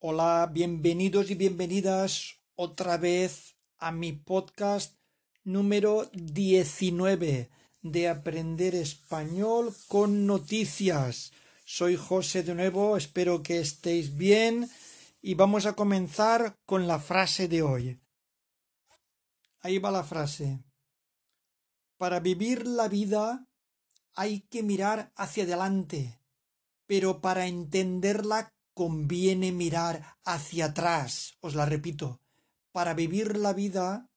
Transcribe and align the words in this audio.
Hola, 0.00 0.48
bienvenidos 0.52 1.28
y 1.28 1.34
bienvenidas 1.34 2.36
otra 2.54 2.98
vez 2.98 3.56
a 3.78 3.90
mi 3.90 4.12
podcast 4.12 4.96
número 5.42 6.08
19 6.12 7.50
de 7.82 8.08
Aprender 8.08 8.76
Español 8.76 9.74
con 9.88 10.24
Noticias. 10.24 11.32
Soy 11.64 11.96
José 11.96 12.44
de 12.44 12.54
nuevo, 12.54 12.96
espero 12.96 13.42
que 13.42 13.58
estéis 13.58 14.16
bien 14.16 14.70
y 15.20 15.34
vamos 15.34 15.66
a 15.66 15.72
comenzar 15.72 16.54
con 16.64 16.86
la 16.86 17.00
frase 17.00 17.48
de 17.48 17.62
hoy. 17.62 18.00
Ahí 19.62 19.78
va 19.78 19.90
la 19.90 20.04
frase. 20.04 20.62
Para 21.96 22.20
vivir 22.20 22.68
la 22.68 22.86
vida 22.86 23.48
hay 24.14 24.42
que 24.42 24.62
mirar 24.62 25.10
hacia 25.16 25.42
adelante, 25.42 26.20
pero 26.86 27.20
para 27.20 27.48
entenderla 27.48 28.54
conviene 28.78 29.50
mirar 29.50 30.16
hacia 30.24 30.66
atrás. 30.66 31.36
Os 31.40 31.56
la 31.56 31.66
repito. 31.66 32.20
Para 32.70 32.94
vivir 32.94 33.36
la 33.36 33.52
vida 33.52 34.08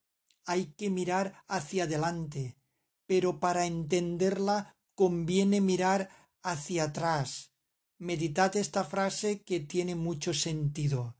hay 0.45 0.67
que 0.77 0.91
mirar 0.91 1.44
hacia 1.48 1.86
adelante, 1.86 2.59
pero 3.08 3.39
para 3.39 3.66
entenderla 3.66 4.76
conviene 4.94 5.62
mirar 5.62 6.09
hacia 6.44 6.84
atrás. 6.84 7.50
Meditad 7.98 8.55
esta 8.55 8.84
frase 8.84 9.41
que 9.41 9.62
tiene 9.62 9.95
mucho 9.95 10.31
sentido. 10.31 11.16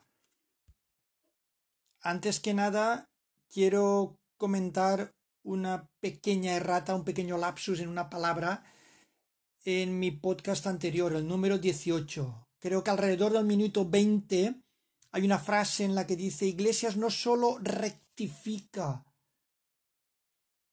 Antes 1.99 2.39
que 2.39 2.53
nada, 2.53 3.09
quiero 3.49 4.19
comentar 4.38 5.16
una 5.41 5.89
pequeña 5.99 6.53
errata, 6.53 6.94
un 6.94 7.05
pequeño 7.05 7.39
lapsus 7.39 7.80
en 7.80 7.89
una 7.89 8.08
palabra 8.08 8.63
en 9.66 9.97
mi 9.97 10.11
podcast 10.11 10.67
anterior, 10.67 11.16
el 11.16 11.27
número 11.27 11.58
18. 11.58 12.50
Creo 12.61 12.83
que 12.83 12.91
alrededor 12.91 13.33
del 13.33 13.43
minuto 13.43 13.89
20 13.89 14.53
hay 15.13 15.25
una 15.25 15.39
frase 15.39 15.83
en 15.83 15.95
la 15.95 16.05
que 16.05 16.15
dice 16.15 16.45
Iglesias 16.45 16.95
no 16.95 17.09
solo 17.09 17.58
rectifica 17.59 19.03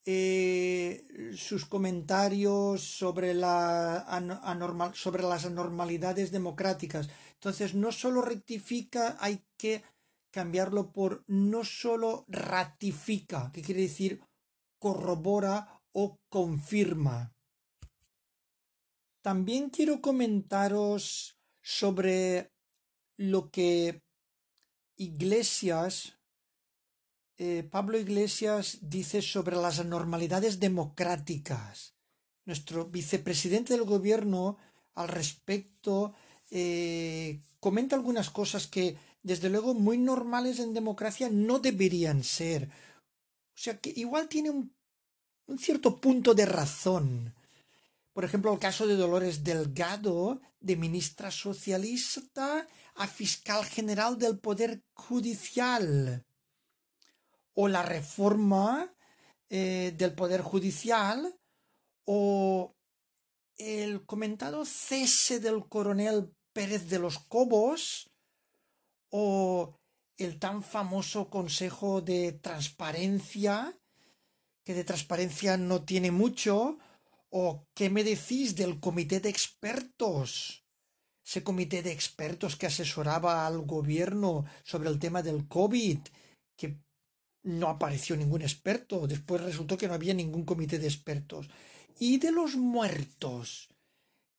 eh, 0.05 1.07
sus 1.35 1.65
comentarios 1.65 2.83
sobre, 2.83 3.33
la 3.33 4.01
anormal, 4.03 4.95
sobre 4.95 5.23
las 5.23 5.47
anormalidades 5.47 6.31
democráticas. 6.31 7.09
Entonces, 7.33 7.75
no 7.75 7.91
solo 7.91 8.21
rectifica, 8.21 9.17
hay 9.19 9.43
que 9.57 9.83
cambiarlo 10.31 10.93
por 10.93 11.25
no 11.27 11.65
solo 11.65 12.27
ratifica, 12.29 13.51
que 13.51 13.63
quiere 13.63 13.81
decir 13.81 14.21
corrobora 14.79 15.81
o 15.93 16.21
confirma. 16.29 17.35
También 19.23 19.71
quiero 19.71 20.03
comentaros 20.03 21.38
sobre 21.69 22.51
lo 23.19 23.51
que 23.51 24.03
Iglesias, 24.97 26.19
eh, 27.37 27.63
Pablo 27.63 27.99
Iglesias 27.99 28.79
dice 28.81 29.21
sobre 29.21 29.55
las 29.55 29.79
anormalidades 29.79 30.61
democráticas. 30.61 31.95
Nuestro 32.47 32.87
vicepresidente 32.87 33.75
del 33.75 33.85
gobierno 33.85 34.57
al 34.95 35.09
respecto 35.09 36.15
eh, 36.51 37.43
comenta 37.61 37.97
algunas 37.97 38.31
cosas 38.31 38.67
que 38.67 38.97
desde 39.23 39.51
luego 39.51 39.75
muy 39.75 39.99
normales 39.99 40.61
en 40.61 40.73
democracia 40.73 41.29
no 41.31 41.59
deberían 41.59 42.25
ser. 42.25 42.71
O 43.55 43.59
sea 43.59 43.79
que 43.79 43.93
igual 43.95 44.27
tiene 44.29 44.49
un, 44.49 44.75
un 45.47 45.59
cierto 45.59 46.01
punto 46.01 46.33
de 46.33 46.47
razón. 46.47 47.35
Por 48.19 48.25
ejemplo, 48.25 48.53
el 48.53 48.59
caso 48.59 48.89
de 48.89 48.97
Dolores 48.97 49.45
Delgado, 49.45 50.41
de 50.59 50.75
ministra 50.75 51.31
socialista 51.31 52.67
a 52.97 53.07
fiscal 53.07 53.65
general 53.65 54.19
del 54.19 54.41
Poder 54.41 54.83
Judicial. 54.93 56.27
O 57.55 57.69
la 57.69 57.85
reforma 57.85 58.93
eh, 59.49 59.95
del 59.97 60.15
Poder 60.15 60.41
Judicial. 60.41 61.33
O 62.07 62.75
el 63.57 64.05
comentado 64.05 64.65
cese 64.65 65.39
del 65.39 65.69
coronel 65.69 66.35
Pérez 66.53 66.89
de 66.89 66.99
los 66.99 67.21
Cobos. 67.21 68.11
O 69.11 69.79
el 70.17 70.41
tan 70.41 70.65
famoso 70.65 71.31
Consejo 71.31 72.01
de 72.01 72.33
Transparencia, 72.33 73.79
que 74.65 74.75
de 74.75 74.83
transparencia 74.83 75.57
no 75.57 75.85
tiene 75.85 76.11
mucho, 76.11 76.79
¿O 77.31 77.67
qué 77.75 77.91
me 77.91 78.05
decís 78.05 78.57
del 78.57 78.81
comité 78.81 79.21
de 79.21 79.29
expertos? 79.29 80.65
Ese 81.25 81.43
comité 81.43 81.83
de 81.83 81.93
expertos 81.93 82.57
que 82.57 82.67
asesoraba 82.67 83.47
al 83.47 83.61
gobierno 83.67 84.47
sobre 84.65 84.89
el 84.89 84.99
tema 84.99 85.23
del 85.23 85.47
COVID, 85.47 85.99
que 86.57 86.79
no 87.45 87.69
apareció 87.69 88.17
ningún 88.17 88.43
experto. 88.43 89.07
Después 89.07 89.43
resultó 89.43 89.77
que 89.77 89.89
no 89.89 89.95
había 89.95 90.15
ningún 90.15 90.45
comité 90.45 90.79
de 90.79 90.87
expertos. 90.87 91.51
Y 91.99 92.17
de 92.19 92.33
los 92.33 92.57
muertos, 92.57 93.69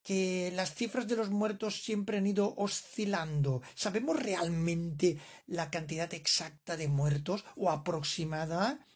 que 0.02 0.52
las 0.56 0.74
cifras 0.74 1.08
de 1.08 1.16
los 1.16 1.30
muertos 1.30 1.84
siempre 1.84 2.18
han 2.18 2.26
ido 2.26 2.56
oscilando. 2.58 3.62
¿Sabemos 3.76 4.20
realmente 4.20 5.20
la 5.46 5.70
cantidad 5.70 6.12
exacta 6.16 6.76
de 6.76 6.88
muertos 6.88 7.46
o 7.56 7.70
aproximada? 7.70 8.88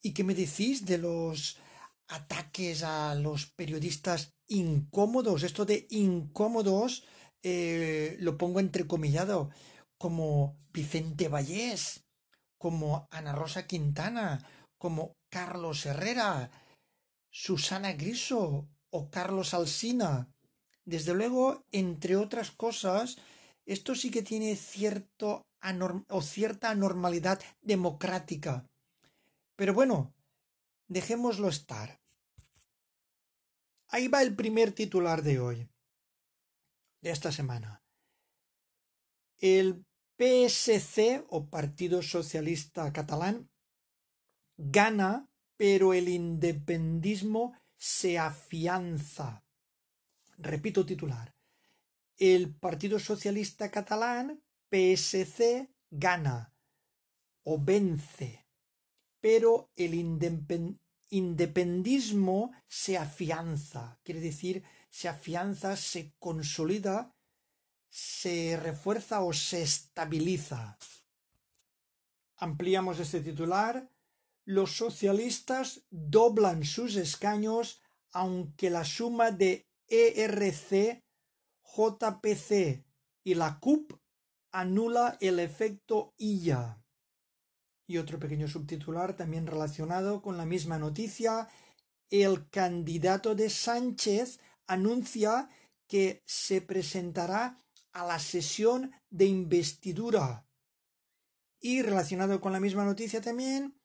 ¿Y 0.00 0.12
qué 0.12 0.22
me 0.22 0.34
decís 0.34 0.86
de 0.86 0.98
los 0.98 1.58
ataques 2.08 2.82
a 2.82 3.14
los 3.14 3.46
periodistas 3.46 4.32
incómodos. 4.48 5.42
Esto 5.42 5.64
de 5.64 5.86
incómodos 5.90 7.04
eh, 7.42 8.16
lo 8.20 8.36
pongo 8.38 8.60
entrecomillado, 8.60 9.50
como 9.98 10.56
Vicente 10.72 11.28
Vallés, 11.28 12.04
como 12.58 13.06
Ana 13.10 13.32
Rosa 13.32 13.66
Quintana, 13.66 14.44
como 14.78 15.16
Carlos 15.30 15.86
Herrera, 15.86 16.50
Susana 17.30 17.92
Griso 17.92 18.68
o 18.90 19.10
Carlos 19.10 19.54
Alsina. 19.54 20.28
Desde 20.84 21.14
luego, 21.14 21.64
entre 21.72 22.16
otras 22.16 22.50
cosas, 22.50 23.16
esto 23.66 23.94
sí 23.94 24.10
que 24.10 24.22
tiene 24.22 24.56
cierto 24.56 25.42
o 26.08 26.22
cierta 26.22 26.70
anormalidad 26.70 27.40
democrática. 27.60 28.64
Pero 29.56 29.74
bueno, 29.74 30.14
Dejémoslo 30.88 31.48
estar. 31.48 32.00
Ahí 33.88 34.06
va 34.06 34.22
el 34.22 34.36
primer 34.36 34.72
titular 34.72 35.22
de 35.22 35.40
hoy, 35.40 35.68
de 37.00 37.10
esta 37.10 37.32
semana. 37.32 37.82
El 39.38 39.84
PSC 40.16 41.26
o 41.28 41.50
Partido 41.50 42.02
Socialista 42.02 42.92
Catalán 42.92 43.50
gana, 44.56 45.28
pero 45.56 45.92
el 45.92 46.08
independismo 46.08 47.58
se 47.76 48.18
afianza. 48.18 49.44
Repito 50.38 50.86
titular. 50.86 51.34
El 52.16 52.54
Partido 52.54 52.98
Socialista 52.98 53.70
Catalán, 53.70 54.42
PSC, 54.70 55.68
gana 55.90 56.54
o 57.42 57.58
vence 57.62 58.45
pero 59.26 59.72
el 59.74 59.92
independismo 61.08 62.52
se 62.68 62.96
afianza, 62.96 63.98
quiere 64.04 64.20
decir, 64.20 64.62
se 64.88 65.08
afianza, 65.08 65.74
se 65.76 66.14
consolida, 66.20 67.12
se 67.88 68.56
refuerza 68.56 69.24
o 69.24 69.32
se 69.32 69.62
estabiliza. 69.62 70.78
Ampliamos 72.36 73.00
este 73.00 73.20
titular. 73.20 73.90
Los 74.44 74.76
socialistas 74.76 75.82
doblan 75.90 76.62
sus 76.64 76.94
escaños 76.94 77.82
aunque 78.12 78.70
la 78.70 78.84
suma 78.84 79.32
de 79.32 79.68
ERC, 79.88 81.02
JPC 81.64 82.84
y 83.24 83.34
la 83.34 83.58
CUP 83.58 83.92
anula 84.52 85.18
el 85.20 85.40
efecto 85.40 86.14
ILLA. 86.16 86.85
Y 87.86 87.98
otro 87.98 88.18
pequeño 88.18 88.48
subtitular 88.48 89.14
también 89.14 89.46
relacionado 89.46 90.22
con 90.22 90.36
la 90.36 90.44
misma 90.44 90.78
noticia. 90.78 91.48
El 92.10 92.48
candidato 92.50 93.34
de 93.34 93.50
Sánchez 93.50 94.40
anuncia 94.66 95.48
que 95.86 96.22
se 96.24 96.60
presentará 96.60 97.62
a 97.92 98.04
la 98.04 98.18
sesión 98.18 98.92
de 99.10 99.26
investidura. 99.26 100.46
Y 101.60 101.82
relacionado 101.82 102.40
con 102.40 102.52
la 102.52 102.60
misma 102.60 102.84
noticia 102.84 103.20
también, 103.20 103.78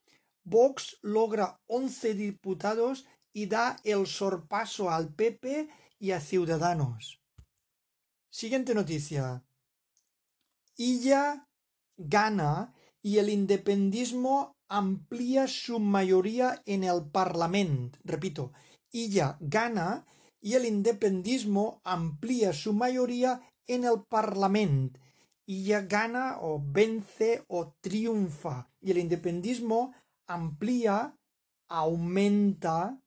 Vox 0.43 0.97
logra 1.01 1.61
11 1.67 2.15
diputados 2.15 3.05
y 3.33 3.45
da 3.45 3.79
el 3.83 4.07
sorpaso 4.07 4.89
al 4.89 5.13
PP 5.13 5.69
y 5.99 6.11
a 6.11 6.19
Ciudadanos. 6.19 7.21
Siguiente 8.29 8.73
noticia. 8.73 9.43
Illa 10.77 11.47
gana 11.97 12.73
y 13.01 13.17
el 13.17 13.29
independismo 13.29 14.55
amplía 14.67 15.47
su 15.47 15.79
mayoría 15.79 16.61
en 16.65 16.83
el 16.83 17.09
Parlamento. 17.11 17.99
Repito, 18.03 18.51
ella 18.91 19.37
gana 19.39 20.05
y 20.39 20.53
el 20.53 20.65
independismo 20.65 21.81
amplía 21.83 22.53
su 22.53 22.73
mayoría 22.73 23.41
en 23.67 23.85
el 23.85 24.03
Parlamento. 24.09 24.99
ya 25.45 25.81
gana 25.81 26.37
o 26.39 26.61
vence 26.63 27.43
o 27.47 27.73
triunfa. 27.81 28.69
Y 28.79 28.91
el 28.91 28.99
independismo 28.99 29.93
amplía, 30.25 31.13
aumenta, 31.67 33.01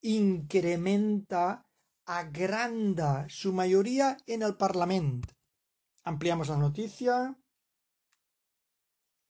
incrementa, 0.00 1.66
agranda 2.06 3.26
su 3.28 3.52
mayoría 3.52 4.16
en 4.26 4.42
el 4.42 4.56
Parlamento. 4.56 5.28
Ampliamos 6.04 6.48
la 6.48 6.56
noticia. 6.56 7.39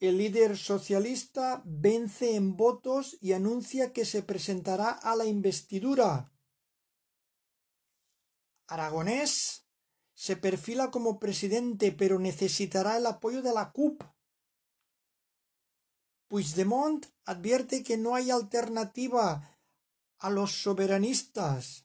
El 0.01 0.17
líder 0.17 0.57
socialista 0.57 1.63
vence 1.67 2.35
en 2.35 2.57
votos 2.57 3.19
y 3.21 3.35
anuncia 3.35 3.93
que 3.93 4.07
se 4.07 4.23
presentará 4.23 4.91
a 4.91 5.15
la 5.15 5.27
investidura. 5.27 6.33
Aragonés 8.67 9.67
se 10.15 10.37
perfila 10.37 10.91
como 10.91 11.19
presidente, 11.19 11.93
pero 11.93 12.19
necesitará 12.19 12.97
el 12.97 13.05
apoyo 13.05 13.43
de 13.43 13.53
la 13.53 13.73
CUP. 13.73 14.03
Puigdemont 16.29 17.05
advierte 17.27 17.83
que 17.83 17.99
no 17.99 18.15
hay 18.15 18.31
alternativa 18.31 19.59
a 20.19 20.31
los 20.31 20.63
soberanistas. 20.63 21.85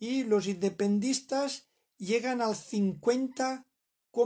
Y 0.00 0.24
los 0.24 0.48
independistas 0.48 1.68
llegan 1.96 2.40
al 2.40 2.56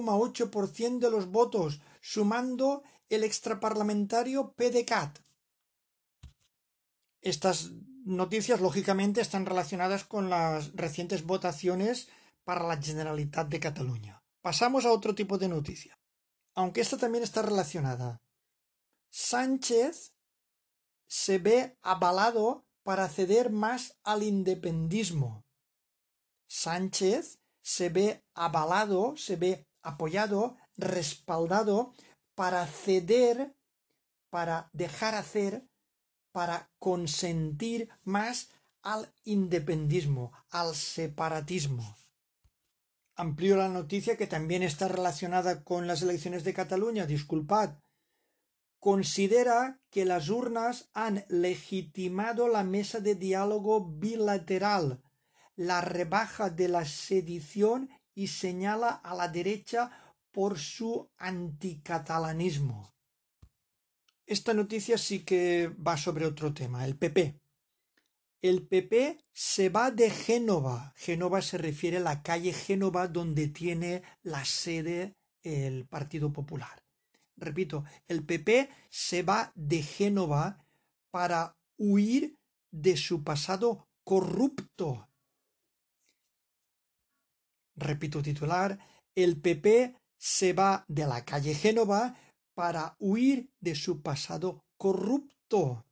50,8% 0.00 0.98
de 0.98 1.10
los 1.10 1.30
votos, 1.30 1.80
sumando 2.00 2.82
el 3.08 3.24
extraparlamentario 3.24 4.52
PDCAT. 4.54 5.18
Estas 7.20 7.70
noticias, 8.04 8.60
lógicamente, 8.60 9.20
están 9.20 9.46
relacionadas 9.46 10.04
con 10.04 10.30
las 10.30 10.74
recientes 10.74 11.24
votaciones 11.24 12.08
para 12.44 12.66
la 12.66 12.80
Generalitat 12.80 13.48
de 13.48 13.60
Cataluña. 13.60 14.22
Pasamos 14.40 14.84
a 14.84 14.92
otro 14.92 15.14
tipo 15.14 15.38
de 15.38 15.48
noticia, 15.48 15.98
aunque 16.54 16.80
esta 16.80 16.96
también 16.96 17.22
está 17.22 17.42
relacionada. 17.42 18.20
Sánchez 19.10 20.14
se 21.06 21.38
ve 21.38 21.78
avalado 21.82 22.66
para 22.82 23.08
ceder 23.08 23.50
más 23.50 23.98
al 24.02 24.22
independismo. 24.22 25.44
Sánchez 26.48 27.38
se 27.62 27.88
ve 27.88 28.24
avalado, 28.34 29.16
se 29.16 29.36
ve 29.36 29.66
apoyado, 29.82 30.56
respaldado 30.76 31.94
para 32.34 32.66
ceder, 32.66 33.54
para 34.30 34.70
dejar 34.72 35.14
hacer 35.14 35.66
para 36.32 36.70
consentir 36.78 37.90
más 38.02 38.50
al 38.82 39.12
independismo, 39.24 40.32
al 40.50 40.74
separatismo. 40.74 41.96
Amplío 43.14 43.56
la 43.56 43.68
noticia 43.68 44.16
que 44.16 44.26
también 44.26 44.62
está 44.62 44.88
relacionada 44.88 45.62
con 45.62 45.86
las 45.86 46.02
elecciones 46.02 46.42
de 46.42 46.54
Cataluña, 46.54 47.06
disculpad. 47.06 47.76
Considera 48.80 49.78
que 49.90 50.04
las 50.04 50.28
urnas 50.30 50.88
han 50.94 51.24
legitimado 51.28 52.48
la 52.48 52.64
mesa 52.64 52.98
de 52.98 53.14
diálogo 53.14 53.84
bilateral, 53.86 55.00
la 55.54 55.82
rebaja 55.82 56.50
de 56.50 56.68
la 56.68 56.84
sedición 56.84 57.90
y 58.14 58.28
señala 58.28 58.90
a 58.90 59.14
la 59.14 59.28
derecha 59.28 59.90
por 60.30 60.58
su 60.58 61.10
anticatalanismo. 61.18 62.92
Esta 64.26 64.54
noticia 64.54 64.96
sí 64.98 65.24
que 65.24 65.68
va 65.68 65.96
sobre 65.96 66.26
otro 66.26 66.54
tema, 66.54 66.84
el 66.84 66.96
PP. 66.96 67.38
El 68.40 68.66
PP 68.66 69.18
se 69.32 69.68
va 69.68 69.90
de 69.90 70.10
Génova. 70.10 70.92
Génova 70.96 71.42
se 71.42 71.58
refiere 71.58 71.98
a 71.98 72.00
la 72.00 72.22
calle 72.22 72.52
Génova 72.52 73.06
donde 73.08 73.48
tiene 73.48 74.02
la 74.22 74.44
sede 74.44 75.16
el 75.42 75.86
Partido 75.86 76.32
Popular. 76.32 76.82
Repito, 77.36 77.84
el 78.06 78.24
PP 78.24 78.68
se 78.88 79.22
va 79.22 79.52
de 79.54 79.82
Génova 79.82 80.64
para 81.10 81.56
huir 81.76 82.36
de 82.70 82.96
su 82.96 83.22
pasado 83.22 83.88
corrupto. 84.04 85.08
Repito 87.76 88.22
titular, 88.22 88.78
el 89.14 89.40
PP 89.40 89.96
se 90.18 90.52
va 90.52 90.84
de 90.88 91.06
la 91.06 91.24
calle 91.24 91.54
Génova 91.54 92.14
para 92.54 92.96
huir 92.98 93.50
de 93.60 93.74
su 93.74 94.02
pasado 94.02 94.64
corrupto. 94.76 95.84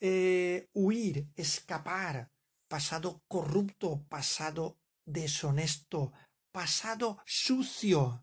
Eh, 0.00 0.68
huir, 0.74 1.28
escapar, 1.36 2.28
pasado 2.68 3.22
corrupto, 3.28 4.04
pasado 4.08 4.76
deshonesto, 5.06 6.12
pasado 6.52 7.18
sucio. 7.24 8.22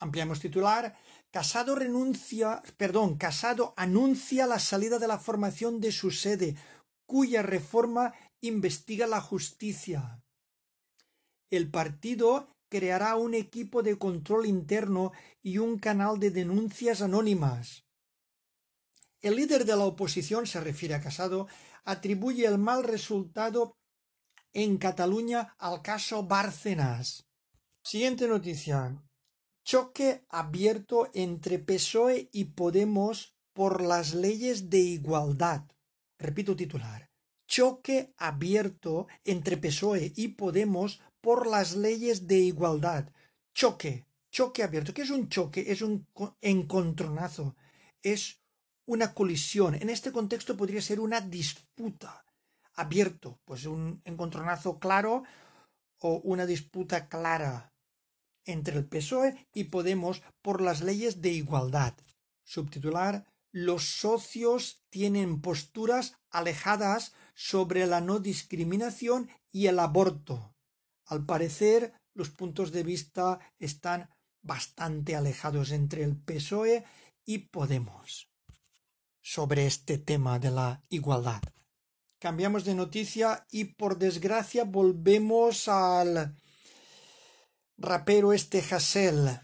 Ampliamos 0.00 0.40
titular. 0.40 0.96
Casado 1.30 1.74
renuncia, 1.74 2.62
perdón, 2.76 3.16
Casado 3.16 3.74
anuncia 3.76 4.46
la 4.46 4.58
salida 4.58 4.98
de 4.98 5.08
la 5.08 5.18
formación 5.18 5.80
de 5.80 5.92
su 5.92 6.10
sede, 6.10 6.56
cuya 7.06 7.42
reforma 7.42 8.14
investiga 8.40 9.06
la 9.06 9.20
justicia. 9.20 10.22
El 11.50 11.70
partido 11.70 12.54
creará 12.68 13.16
un 13.16 13.34
equipo 13.34 13.82
de 13.82 13.96
control 13.96 14.46
interno 14.46 15.12
y 15.42 15.58
un 15.58 15.78
canal 15.78 16.18
de 16.18 16.30
denuncias 16.30 17.00
anónimas. 17.00 17.84
El 19.20 19.36
líder 19.36 19.64
de 19.64 19.76
la 19.76 19.84
oposición, 19.84 20.46
se 20.46 20.60
refiere 20.60 20.94
a 20.94 21.00
Casado, 21.00 21.48
atribuye 21.84 22.46
el 22.46 22.58
mal 22.58 22.84
resultado 22.84 23.76
en 24.52 24.76
Cataluña 24.76 25.54
al 25.58 25.82
caso 25.82 26.22
Bárcenas. 26.22 27.26
Siguiente 27.82 28.28
noticia. 28.28 29.02
Choque 29.64 30.24
abierto 30.28 31.10
entre 31.14 31.58
PSOE 31.58 32.28
y 32.32 32.44
Podemos 32.44 33.34
por 33.52 33.82
las 33.82 34.14
leyes 34.14 34.70
de 34.70 34.78
igualdad. 34.78 35.64
Repito 36.18 36.54
titular. 36.54 37.10
Choque 37.46 38.12
abierto 38.18 39.08
entre 39.24 39.56
PSOE 39.56 40.12
y 40.14 40.28
Podemos 40.28 41.00
por 41.20 41.46
las 41.46 41.76
leyes 41.76 42.26
de 42.26 42.36
igualdad. 42.36 43.12
Choque, 43.54 44.06
choque 44.30 44.62
abierto. 44.62 44.94
¿Qué 44.94 45.02
es 45.02 45.10
un 45.10 45.28
choque? 45.28 45.64
Es 45.68 45.82
un 45.82 46.06
encontronazo, 46.40 47.56
es 48.02 48.40
una 48.86 49.12
colisión. 49.14 49.74
En 49.74 49.90
este 49.90 50.12
contexto 50.12 50.56
podría 50.56 50.80
ser 50.80 51.00
una 51.00 51.20
disputa. 51.20 52.24
Abierto, 52.74 53.40
pues 53.44 53.66
un 53.66 54.00
encontronazo 54.04 54.78
claro 54.78 55.24
o 56.00 56.20
una 56.24 56.46
disputa 56.46 57.08
clara 57.08 57.72
entre 58.44 58.78
el 58.78 58.86
PSOE 58.86 59.48
y 59.52 59.64
Podemos 59.64 60.22
por 60.42 60.60
las 60.60 60.80
leyes 60.80 61.20
de 61.20 61.30
igualdad. 61.30 61.94
Subtitular 62.44 63.26
Los 63.50 63.84
socios 63.84 64.82
tienen 64.90 65.40
posturas 65.40 66.14
alejadas 66.30 67.12
sobre 67.34 67.86
la 67.86 68.00
no 68.00 68.20
discriminación 68.20 69.28
y 69.50 69.66
el 69.66 69.78
aborto. 69.78 70.54
Al 71.08 71.24
parecer, 71.24 71.92
los 72.14 72.30
puntos 72.30 72.70
de 72.72 72.82
vista 72.82 73.40
están 73.58 74.08
bastante 74.42 75.16
alejados 75.16 75.72
entre 75.72 76.04
el 76.04 76.16
PSOE 76.16 76.84
y 77.24 77.38
Podemos 77.38 78.28
sobre 79.22 79.66
este 79.66 79.98
tema 79.98 80.38
de 80.38 80.50
la 80.50 80.82
igualdad. 80.88 81.42
Cambiamos 82.18 82.64
de 82.64 82.74
noticia 82.74 83.46
y 83.50 83.64
por 83.64 83.98
desgracia 83.98 84.64
volvemos 84.64 85.68
al 85.68 86.34
rapero 87.76 88.32
este 88.32 88.60
Hassel. 88.60 89.38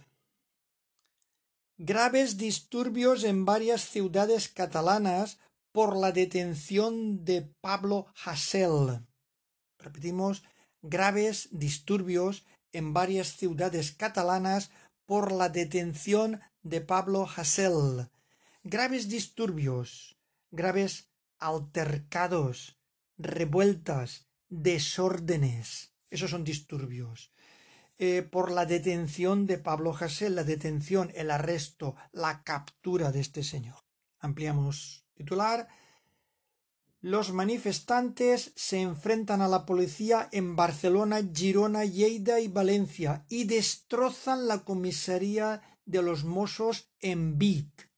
Graves 1.76 2.36
disturbios 2.36 3.24
en 3.24 3.44
varias 3.44 3.82
ciudades 3.82 4.48
catalanas 4.48 5.38
por 5.70 5.96
la 5.96 6.12
detención 6.12 7.24
de 7.24 7.42
Pablo 7.60 8.06
Hassel. 8.24 9.06
Repetimos, 9.78 10.42
graves 10.84 11.48
disturbios 11.50 12.44
en 12.72 12.92
varias 12.92 13.36
ciudades 13.36 13.92
catalanas 13.92 14.70
por 15.06 15.32
la 15.32 15.48
detención 15.48 16.40
de 16.62 16.80
Pablo 16.82 17.26
Hasél. 17.26 18.10
Graves 18.62 19.08
disturbios, 19.08 20.16
graves 20.50 21.08
altercados, 21.38 22.78
revueltas, 23.16 24.26
desórdenes. 24.48 25.92
Esos 26.10 26.30
son 26.30 26.44
disturbios. 26.44 27.32
Eh, 27.98 28.22
por 28.22 28.50
la 28.50 28.66
detención 28.66 29.46
de 29.46 29.58
Pablo 29.58 29.96
Hasél, 29.98 30.34
la 30.34 30.44
detención, 30.44 31.12
el 31.14 31.30
arresto, 31.30 31.96
la 32.12 32.42
captura 32.42 33.10
de 33.10 33.20
este 33.20 33.42
señor. 33.42 33.84
Ampliamos 34.18 35.06
titular 35.14 35.68
los 37.04 37.34
manifestantes 37.34 38.54
se 38.56 38.80
enfrentan 38.80 39.42
a 39.42 39.48
la 39.48 39.66
policía 39.66 40.26
en 40.32 40.56
Barcelona, 40.56 41.20
Girona, 41.34 41.84
Lleida 41.84 42.40
y 42.40 42.48
Valencia 42.48 43.26
y 43.28 43.44
destrozan 43.44 44.48
la 44.48 44.64
comisaría 44.64 45.60
de 45.84 46.00
los 46.00 46.24
Mossos 46.24 46.90
en 47.00 47.36
Vic. 47.36 47.92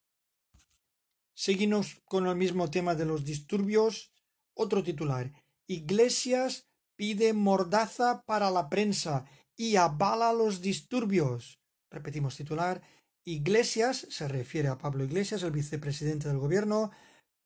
Seguimos 1.35 2.03
con 2.07 2.27
el 2.27 2.35
mismo 2.35 2.69
tema 2.69 2.97
de 2.97 3.05
los 3.05 3.25
disturbios. 3.25 4.13
Otro 4.55 4.83
titular. 4.83 5.33
Iglesias 5.69 6.67
pide 6.97 7.33
mordaza 7.33 8.25
para 8.27 8.51
la 8.51 8.69
prensa 8.69 9.25
y 9.55 9.77
avala 9.77 10.33
los 10.33 10.61
disturbios. 10.61 11.61
Repetimos 11.93 12.37
titular. 12.37 12.83
Iglesias, 13.23 14.05
se 14.11 14.27
refiere 14.27 14.67
a 14.67 14.79
Pablo 14.79 15.05
Iglesias, 15.05 15.45
el 15.45 15.53
vicepresidente 15.53 16.27
del 16.27 16.39
gobierno, 16.39 16.91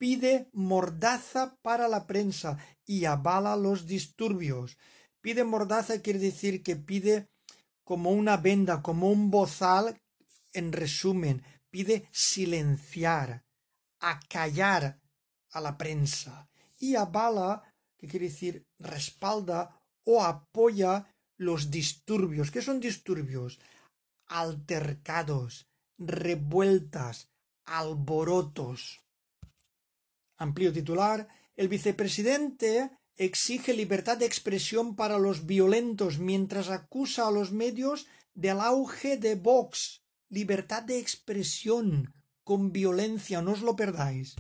pide 0.01 0.49
mordaza 0.55 1.59
para 1.61 1.87
la 1.87 2.07
prensa 2.07 2.57
y 2.87 3.05
avala 3.05 3.55
los 3.55 3.87
disturbios. 3.87 4.79
Pide 5.21 5.45
mordaza 5.45 6.01
quiere 6.01 6.19
decir 6.19 6.63
que 6.63 6.75
pide 6.75 7.29
como 7.85 8.11
una 8.11 8.39
venda, 8.39 8.81
como 8.81 9.11
un 9.11 9.31
bozal, 9.31 10.01
en 10.55 10.73
resumen, 10.73 11.45
pide 11.69 12.09
silenciar, 12.13 13.45
acallar 14.01 14.99
a 15.51 15.61
la 15.61 15.77
prensa. 15.77 16.49
Y 16.79 16.97
avala, 16.97 17.63
que 17.99 18.09
quiere 18.09 18.29
decir 18.31 18.67
respalda 18.79 19.83
o 20.05 20.25
apoya 20.25 21.15
los 21.37 21.71
disturbios. 21.71 22.51
¿Qué 22.51 22.63
son 22.63 22.81
disturbios? 22.81 23.61
Altercados, 24.29 25.67
revueltas, 25.99 27.29
alborotos. 27.67 29.03
Amplio 30.41 30.73
titular. 30.73 31.29
El 31.55 31.69
vicepresidente 31.69 32.91
exige 33.17 33.75
libertad 33.75 34.17
de 34.17 34.25
expresión 34.25 34.97
para 34.97 35.19
los 35.19 35.45
violentos 35.45 36.19
mientras 36.19 36.71
acusa 36.71 37.29
a 37.29 37.31
los 37.31 37.53
medios 37.53 38.07
del 38.33 38.59
auge 38.61 39.19
de 39.19 39.35
Vox. 39.35 40.03
Libertad 40.31 40.83
de 40.83 40.99
expresión 40.99 42.15
con 42.43 42.73
violencia, 42.73 43.43
no 43.43 43.53
os 43.53 43.61
lo 43.61 43.77
perdáis. 43.77 44.37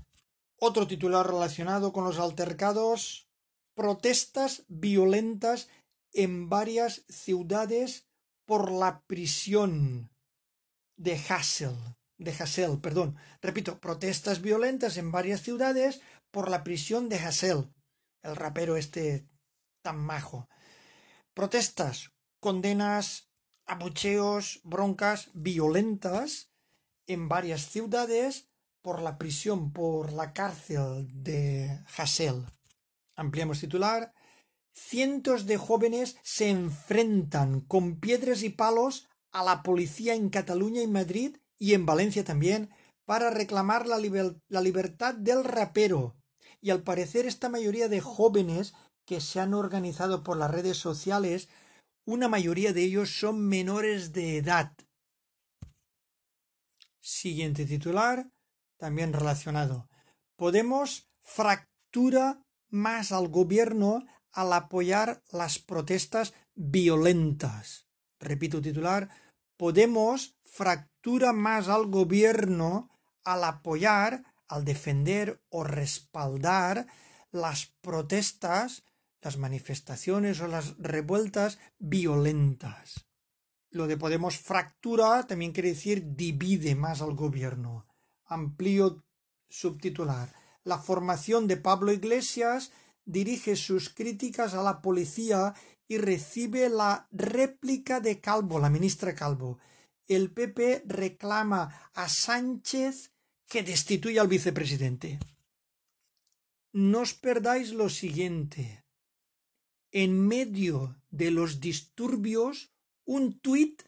Otro 0.56 0.86
titular 0.86 1.26
relacionado 1.26 1.92
con 1.92 2.04
los 2.04 2.18
altercados. 2.18 3.28
Protestas 3.74 4.64
violentas 4.68 5.68
en 6.14 6.48
varias 6.48 7.04
ciudades 7.10 8.06
por 8.46 8.72
la 8.72 9.02
prisión 9.06 10.10
de 10.96 11.20
Hassel 11.28 11.76
de 12.20 12.32
Hassel, 12.32 12.78
perdón, 12.80 13.16
repito, 13.40 13.80
protestas 13.80 14.42
violentas 14.42 14.98
en 14.98 15.10
varias 15.10 15.40
ciudades 15.40 16.02
por 16.30 16.50
la 16.50 16.62
prisión 16.62 17.08
de 17.08 17.18
Hassel, 17.18 17.72
el 18.22 18.36
rapero 18.36 18.76
este 18.76 19.26
tan 19.82 19.98
majo. 19.98 20.48
Protestas, 21.32 22.12
condenas, 22.38 23.30
abucheos, 23.66 24.60
broncas 24.64 25.30
violentas 25.32 26.52
en 27.06 27.28
varias 27.28 27.62
ciudades 27.62 28.50
por 28.82 29.00
la 29.00 29.16
prisión, 29.16 29.72
por 29.72 30.12
la 30.12 30.34
cárcel 30.34 31.08
de 31.12 31.82
Hassel. 31.96 32.44
Ampliamos 33.16 33.60
titular. 33.60 34.12
Cientos 34.72 35.46
de 35.46 35.56
jóvenes 35.56 36.16
se 36.22 36.50
enfrentan 36.50 37.62
con 37.62 37.98
piedras 37.98 38.42
y 38.42 38.50
palos 38.50 39.08
a 39.32 39.42
la 39.42 39.62
policía 39.62 40.14
en 40.14 40.28
Cataluña 40.28 40.82
y 40.82 40.86
Madrid 40.86 41.36
y 41.60 41.74
en 41.74 41.86
Valencia 41.86 42.24
también, 42.24 42.70
para 43.04 43.30
reclamar 43.30 43.86
la, 43.86 43.98
la 44.48 44.60
libertad 44.60 45.14
del 45.14 45.44
rapero. 45.44 46.16
Y 46.60 46.70
al 46.70 46.82
parecer 46.82 47.26
esta 47.26 47.48
mayoría 47.48 47.88
de 47.88 48.00
jóvenes 48.00 48.72
que 49.04 49.20
se 49.20 49.40
han 49.40 49.54
organizado 49.54 50.24
por 50.24 50.36
las 50.36 50.50
redes 50.50 50.78
sociales, 50.78 51.48
una 52.06 52.28
mayoría 52.28 52.72
de 52.72 52.82
ellos 52.82 53.10
son 53.18 53.46
menores 53.46 54.12
de 54.12 54.38
edad. 54.38 54.72
Siguiente 57.00 57.66
titular, 57.66 58.30
también 58.78 59.12
relacionado. 59.12 59.88
Podemos 60.36 61.08
fractura 61.20 62.42
más 62.70 63.12
al 63.12 63.28
gobierno 63.28 64.04
al 64.32 64.52
apoyar 64.52 65.22
las 65.32 65.58
protestas 65.58 66.32
violentas. 66.54 67.86
Repito 68.20 68.60
titular, 68.62 69.10
Podemos 69.60 70.38
fractura 70.42 70.89
más 71.32 71.68
al 71.68 71.86
gobierno 71.86 72.90
al 73.24 73.44
apoyar, 73.44 74.24
al 74.48 74.64
defender 74.64 75.40
o 75.50 75.64
respaldar 75.64 76.86
las 77.30 77.66
protestas, 77.80 78.82
las 79.20 79.36
manifestaciones 79.36 80.40
o 80.40 80.48
las 80.48 80.76
revueltas 80.78 81.58
violentas. 81.78 83.06
Lo 83.70 83.86
de 83.86 83.96
Podemos 83.96 84.38
fractura 84.38 85.26
también 85.26 85.52
quiere 85.52 85.70
decir 85.70 86.16
divide 86.16 86.74
más 86.74 87.02
al 87.02 87.14
gobierno. 87.14 87.86
Amplío 88.26 89.04
subtitular. 89.48 90.32
La 90.64 90.78
formación 90.78 91.46
de 91.46 91.56
Pablo 91.56 91.92
Iglesias 91.92 92.72
dirige 93.04 93.54
sus 93.56 93.90
críticas 93.90 94.54
a 94.54 94.62
la 94.62 94.82
policía 94.82 95.54
y 95.86 95.98
recibe 95.98 96.68
la 96.68 97.06
réplica 97.10 98.00
de 98.00 98.20
Calvo, 98.20 98.58
la 98.58 98.70
ministra 98.70 99.14
Calvo. 99.14 99.58
El 100.06 100.32
PP 100.32 100.82
reclama 100.86 101.90
a 101.94 102.08
Sánchez 102.08 103.12
que 103.46 103.62
destituya 103.62 104.22
al 104.22 104.28
vicepresidente. 104.28 105.18
No 106.72 107.00
os 107.00 107.14
perdáis 107.14 107.72
lo 107.72 107.88
siguiente. 107.88 108.84
En 109.90 110.26
medio 110.26 111.02
de 111.10 111.30
los 111.30 111.58
disturbios, 111.58 112.70
un 113.04 113.40
tuit 113.40 113.82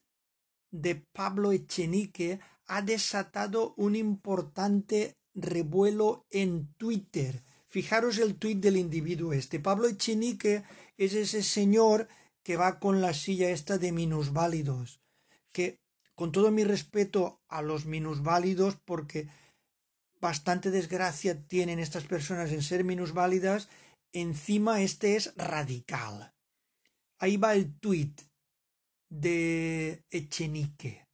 de 0.73 0.97
Pablo 0.97 1.53
Echenique 1.53 2.41
ha 2.67 2.83
desatado 2.83 3.75
un 3.77 3.95
importante 3.95 5.17
revuelo 5.35 6.27
en 6.31 6.73
Twitter. 6.75 7.45
Fijaros 7.67 8.19
el 8.19 8.35
tuit 8.37 8.59
del 8.59 8.77
individuo 8.77 9.33
este. 9.33 9.61
Pablo 9.61 9.89
Echenique 9.89 10.65
es 10.97 11.15
ese 11.15 11.43
señor 11.43 12.09
que 12.43 12.57
va 12.57 12.81
con 12.81 13.01
la 13.01 13.15
silla 13.15 13.51
esta 13.51 13.79
de 13.79 13.93
minusválidos, 13.93 15.02
con 16.15 16.33
todo 16.33 16.51
mi 16.51 16.65
respeto 16.65 17.43
a 17.49 17.63
los 17.63 17.87
minusválidos, 17.87 18.77
porque 18.85 19.29
bastante 20.21 20.71
desgracia 20.71 21.47
tienen 21.47 21.79
estas 21.79 22.05
personas 22.05 22.53
en 22.53 22.63
ser 22.63 22.85
minusválidas, 22.85 23.69
encima 24.13 24.83
este 24.83 25.17
es 25.17 25.35
radical. 25.37 26.35
Ahí 27.19 27.37
va 27.37 27.55
el 27.55 27.79
tuit 27.79 28.23
de 29.09 30.05
Echenique. 30.11 31.07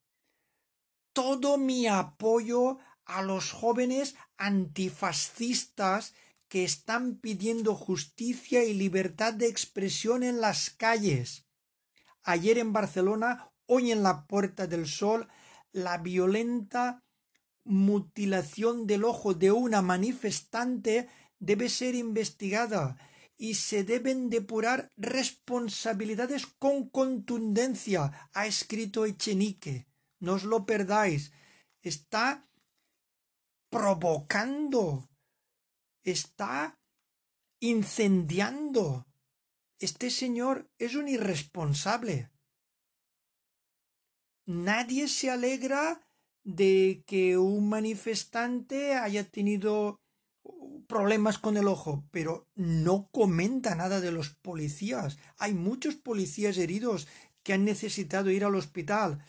Todo 1.13 1.59
mi 1.59 1.87
apoyo 1.87 2.79
a 3.05 3.23
los 3.23 3.53
jóvenes 3.53 4.15
antifascistas 4.37 6.15
que 6.49 6.65
están 6.65 7.17
pidiendo 7.17 7.75
justicia 7.75 8.65
y 8.65 8.75
libertad 8.75 9.35
de 9.35 9.49
expresión 9.49 10.23
en 10.23 10.41
las 10.41 10.71
calles. 10.71 11.47
Ayer 12.23 12.59
en 12.59 12.73
Barcelona, 12.73 13.51
hoy 13.69 13.93
en 13.93 14.03
la 14.03 14.27
Puerta 14.27 14.67
del 14.67 14.87
Sol, 14.87 15.29
la 15.73 15.99
violenta 15.99 17.05
mutilación 17.65 18.87
del 18.87 19.05
ojo 19.05 19.35
de 19.35 19.53
una 19.53 19.83
manifestante 19.83 21.09
debe 21.39 21.69
ser 21.69 21.95
investigada 21.95 22.97
y 23.37 23.55
se 23.55 23.85
deben 23.85 24.31
depurar 24.31 24.91
responsabilidades 24.97 26.47
con 26.47 26.89
contundencia, 26.89 28.31
ha 28.33 28.47
escrito 28.47 29.05
Echenique. 29.05 29.87
No 30.19 30.33
os 30.35 30.45
lo 30.45 30.67
perdáis. 30.67 31.31
Está 31.83 32.49
provocando 33.71 35.09
está 36.11 36.79
incendiando. 37.61 39.07
Este 39.79 40.11
señor 40.11 40.71
es 40.79 40.95
un 40.95 41.09
irresponsable. 41.09 42.31
Nadie 44.49 45.09
se 45.09 45.31
alegra 45.31 46.01
de 46.43 47.05
que 47.07 47.37
un 47.37 47.69
manifestante 47.69 48.95
haya 48.95 49.25
tenido 49.25 50.01
problemas 50.87 51.37
con 51.39 51.59
el 51.59 51.69
ojo, 51.69 52.05
pero 52.11 52.49
no 52.55 53.09
comenta 53.13 53.75
nada 53.75 54.01
de 54.01 54.11
los 54.11 54.31
policías. 54.31 55.19
Hay 55.37 55.53
muchos 55.53 55.97
policías 55.97 56.57
heridos 56.57 57.07
que 57.45 57.53
han 57.53 57.65
necesitado 57.65 58.31
ir 58.31 58.45
al 58.45 58.55
hospital. 58.55 59.23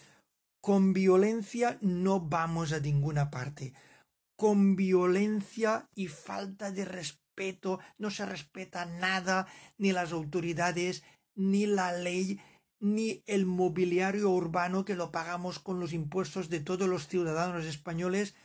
Con 0.62 0.94
violencia 0.94 1.78
no 1.82 2.22
vamos 2.22 2.72
a 2.72 2.80
ninguna 2.80 3.30
parte 3.30 3.74
con 4.40 4.78
violencia 4.78 5.90
y 5.96 6.08
falta 6.08 6.72
de 6.72 6.86
respeto, 6.86 7.82
no 7.98 8.10
se 8.10 8.26
respeta 8.26 8.86
nada, 8.86 9.48
ni 9.78 9.92
las 9.92 10.14
autoridades, 10.14 11.04
ni 11.36 11.66
la 11.66 11.92
ley, 11.92 12.40
ni 12.80 13.24
el 13.28 13.46
mobiliario 13.46 14.30
urbano 14.30 14.86
que 14.86 14.96
lo 14.96 15.12
pagamos 15.12 15.60
con 15.60 15.80
los 15.80 15.94
impuestos 15.94 16.50
de 16.50 16.60
todos 16.60 16.88
los 16.88 17.08
ciudadanos 17.08 17.66
españoles. 17.66 18.36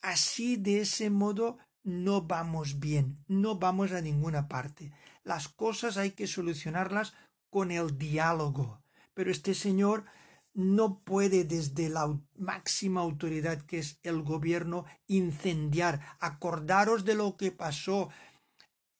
Así, 0.00 0.56
de 0.56 0.80
ese 0.80 1.10
modo, 1.10 1.58
no 1.82 2.22
vamos 2.22 2.78
bien, 2.78 3.24
no 3.26 3.58
vamos 3.58 3.92
a 3.92 4.00
ninguna 4.00 4.48
parte. 4.48 4.92
Las 5.24 5.48
cosas 5.48 5.96
hay 5.96 6.12
que 6.12 6.26
solucionarlas 6.26 7.14
con 7.50 7.70
el 7.70 7.98
diálogo. 7.98 8.80
Pero 9.14 9.30
este 9.30 9.54
señor 9.54 10.04
no 10.54 11.00
puede 11.00 11.44
desde 11.44 11.88
la 11.88 12.18
máxima 12.36 13.00
autoridad 13.00 13.62
que 13.62 13.78
es 13.78 13.98
el 14.02 14.22
gobierno 14.22 14.84
incendiar. 15.06 16.00
Acordaros 16.20 17.04
de 17.04 17.14
lo 17.14 17.36
que 17.36 17.52
pasó 17.52 18.10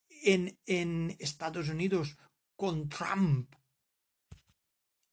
en, 0.08 0.58
en 0.66 1.16
Estados 1.18 1.68
Unidos 1.68 2.16
con 2.56 2.88
Trump. 2.88 3.54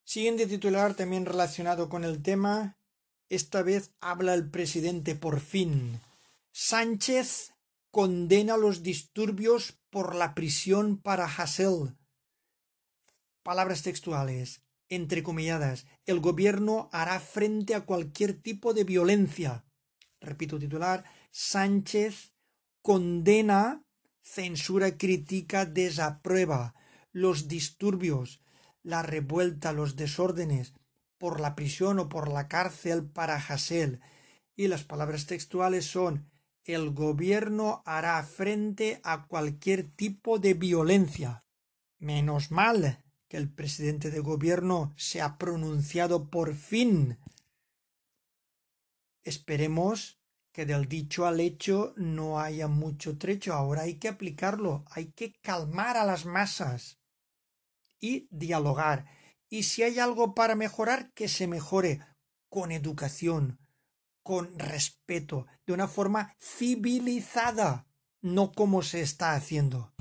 Siguiente 0.09 0.47
titular 0.47 0.95
también 0.95 1.27
relacionado 1.27 1.87
con 1.87 2.03
el 2.03 2.23
tema. 2.23 2.79
Esta 3.29 3.61
vez 3.61 3.93
habla 4.01 4.33
el 4.33 4.49
presidente 4.49 5.13
por 5.13 5.39
fin. 5.39 6.01
Sánchez 6.51 7.53
condena 7.91 8.57
los 8.57 8.81
disturbios 8.81 9.77
por 9.91 10.15
la 10.15 10.33
prisión 10.33 10.97
para 10.97 11.25
Hassel. 11.25 11.95
Palabras 13.43 13.83
textuales, 13.83 14.63
entrecomilladas. 14.87 15.85
El 16.07 16.21
gobierno 16.21 16.89
hará 16.91 17.19
frente 17.19 17.75
a 17.75 17.85
cualquier 17.85 18.33
tipo 18.33 18.73
de 18.73 18.85
violencia. 18.85 19.63
Repito 20.19 20.57
titular. 20.57 21.03
Sánchez 21.29 22.33
condena, 22.81 23.83
censura, 24.23 24.97
critica, 24.97 25.67
desaprueba 25.67 26.73
los 27.11 27.47
disturbios 27.47 28.41
la 28.89 29.03
revuelta, 29.03 29.71
los 29.71 29.95
desórdenes, 29.95 30.73
por 31.19 31.39
la 31.39 31.53
prisión 31.53 31.99
o 31.99 32.09
por 32.09 32.27
la 32.31 32.47
cárcel 32.47 33.05
para 33.05 33.35
Hassel. 33.35 34.01
Y 34.55 34.67
las 34.67 34.83
palabras 34.83 35.27
textuales 35.27 35.85
son 35.85 36.29
el 36.65 36.91
gobierno 36.91 37.81
hará 37.85 38.21
frente 38.23 38.99
a 39.03 39.27
cualquier 39.27 39.89
tipo 39.91 40.39
de 40.39 40.53
violencia. 40.53 41.43
Menos 41.97 42.51
mal 42.51 43.03
que 43.27 43.37
el 43.37 43.49
presidente 43.49 44.11
de 44.11 44.19
gobierno 44.19 44.93
se 44.95 45.21
ha 45.21 45.37
pronunciado 45.37 46.29
por 46.29 46.55
fin. 46.55 47.17
Esperemos 49.23 50.19
que 50.51 50.65
del 50.65 50.87
dicho 50.87 51.25
al 51.25 51.39
hecho 51.39 51.93
no 51.95 52.39
haya 52.39 52.67
mucho 52.67 53.17
trecho. 53.17 53.53
Ahora 53.53 53.83
hay 53.83 53.95
que 53.95 54.07
aplicarlo, 54.07 54.83
hay 54.89 55.11
que 55.11 55.33
calmar 55.41 55.97
a 55.97 56.05
las 56.05 56.25
masas 56.25 56.98
y 57.99 58.27
dialogar. 58.31 59.05
Y 59.49 59.63
si 59.63 59.83
hay 59.83 59.99
algo 59.99 60.35
para 60.35 60.55
mejorar, 60.55 61.11
que 61.13 61.27
se 61.27 61.47
mejore 61.47 61.99
con 62.49 62.71
educación, 62.71 63.59
con 64.23 64.57
respeto, 64.57 65.47
de 65.65 65.73
una 65.73 65.87
forma 65.87 66.35
civilizada, 66.39 67.87
no 68.21 68.51
como 68.51 68.81
se 68.81 69.01
está 69.01 69.33
haciendo. 69.33 69.93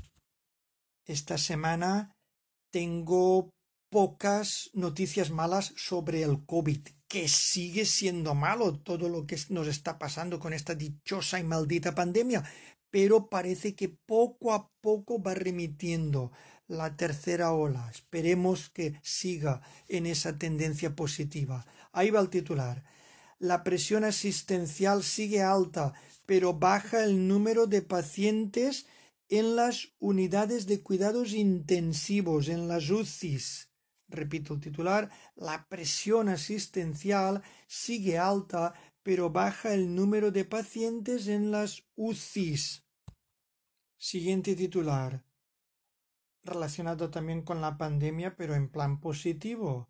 Esta 1.05 1.37
semana 1.37 2.15
tengo 2.71 3.49
pocas 3.89 4.69
noticias 4.73 5.31
malas 5.31 5.73
sobre 5.75 6.21
el 6.21 6.45
COVID, 6.45 6.87
que 7.07 7.27
sigue 7.27 7.85
siendo 7.85 8.35
malo 8.35 8.79
todo 8.79 9.09
lo 9.09 9.25
que 9.25 9.37
nos 9.49 9.67
está 9.67 9.97
pasando 9.97 10.39
con 10.39 10.53
esta 10.53 10.75
dichosa 10.75 11.39
y 11.39 11.43
maldita 11.43 11.95
pandemia, 11.95 12.43
pero 12.91 13.29
parece 13.29 13.75
que 13.75 13.89
poco 13.89 14.53
a 14.53 14.69
poco 14.81 15.21
va 15.21 15.33
remitiendo 15.33 16.31
la 16.69 16.95
tercera 16.95 17.51
ola. 17.51 17.89
Esperemos 17.91 18.69
que 18.69 18.99
siga 19.03 19.61
en 19.87 20.05
esa 20.05 20.37
tendencia 20.37 20.95
positiva. 20.95 21.65
Ahí 21.91 22.11
va 22.11 22.21
el 22.21 22.29
titular. 22.29 22.85
La 23.39 23.63
presión 23.63 24.03
asistencial 24.03 25.03
sigue 25.03 25.41
alta, 25.41 25.93
pero 26.25 26.53
baja 26.53 27.03
el 27.03 27.27
número 27.27 27.65
de 27.65 27.81
pacientes 27.81 28.85
en 29.29 29.55
las 29.55 29.89
unidades 29.99 30.67
de 30.67 30.81
cuidados 30.81 31.33
intensivos, 31.33 32.47
en 32.49 32.67
las 32.67 32.89
UCIs. 32.89 33.71
Repito 34.07 34.53
el 34.53 34.59
titular. 34.59 35.09
La 35.35 35.67
presión 35.69 36.29
asistencial 36.29 37.41
sigue 37.67 38.17
alta, 38.19 38.73
pero 39.01 39.31
baja 39.31 39.73
el 39.73 39.95
número 39.95 40.31
de 40.31 40.45
pacientes 40.45 41.27
en 41.27 41.49
las 41.49 41.83
UCIs. 41.95 42.83
Siguiente 43.97 44.55
titular 44.55 45.28
relacionado 46.43 47.09
también 47.09 47.41
con 47.41 47.61
la 47.61 47.77
pandemia, 47.77 48.35
pero 48.35 48.55
en 48.55 48.69
plan 48.69 48.99
positivo. 48.99 49.89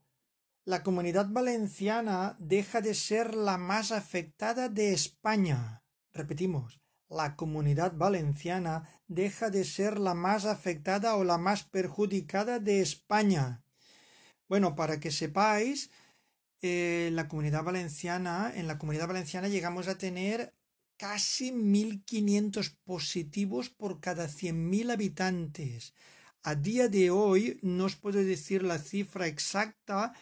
La 0.65 0.83
comunidad 0.83 1.27
valenciana 1.29 2.35
deja 2.39 2.81
de 2.81 2.93
ser 2.93 3.35
la 3.35 3.57
más 3.57 3.91
afectada 3.91 4.69
de 4.69 4.93
España. 4.93 5.83
Repetimos, 6.13 6.79
la 7.09 7.35
comunidad 7.35 7.93
valenciana 7.95 8.87
deja 9.07 9.49
de 9.49 9.63
ser 9.63 9.99
la 9.99 10.13
más 10.13 10.45
afectada 10.45 11.15
o 11.15 11.23
la 11.23 11.37
más 11.37 11.63
perjudicada 11.63 12.59
de 12.59 12.81
España. 12.81 13.63
Bueno, 14.47 14.75
para 14.75 14.99
que 14.99 15.11
sepáis, 15.11 15.89
eh, 16.61 17.09
la 17.13 17.27
comunidad 17.27 17.63
valenciana, 17.63 18.51
en 18.53 18.67
la 18.67 18.77
comunidad 18.77 19.07
valenciana 19.07 19.47
llegamos 19.47 19.87
a 19.87 19.97
tener 19.97 20.53
casi 20.97 21.51
1.500 21.51 22.75
positivos 22.83 23.69
por 23.69 24.01
cada 24.01 24.27
100.000 24.27 24.91
habitantes. 24.91 25.93
A 26.41 26.55
día 26.55 26.87
de 26.87 27.11
hoy 27.11 27.59
no 27.61 27.83
os 27.83 27.97
puedo 27.97 28.23
decir 28.23 28.63
la 28.63 28.79
cifra 28.79 29.27
exacta, 29.27 30.13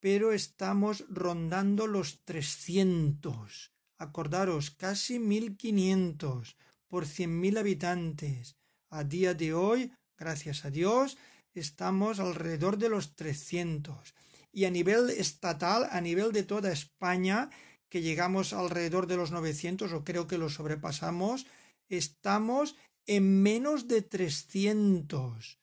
pero 0.00 0.32
estamos 0.32 1.04
rondando 1.08 1.86
los 1.86 2.20
300. 2.24 3.72
Acordaros, 3.98 4.70
casi 4.70 5.18
1500 5.18 6.56
por 6.88 7.06
100.000 7.06 7.58
habitantes. 7.58 8.56
A 8.90 9.04
día 9.04 9.32
de 9.32 9.54
hoy, 9.54 9.92
gracias 10.18 10.66
a 10.66 10.70
Dios, 10.70 11.16
estamos 11.54 12.20
alrededor 12.20 12.76
de 12.76 12.90
los 12.90 13.16
300. 13.16 14.14
Y 14.52 14.66
a 14.66 14.70
nivel 14.70 15.08
estatal, 15.08 15.88
a 15.90 16.02
nivel 16.02 16.32
de 16.32 16.42
toda 16.42 16.70
España, 16.70 17.48
que 17.88 18.02
llegamos 18.02 18.52
alrededor 18.52 19.06
de 19.06 19.16
los 19.16 19.30
900 19.30 19.90
o 19.94 20.04
creo 20.04 20.26
que 20.26 20.36
lo 20.36 20.50
sobrepasamos, 20.50 21.46
estamos 21.88 22.76
en 23.06 23.42
menos 23.42 23.88
de 23.88 24.02
300 24.02 25.61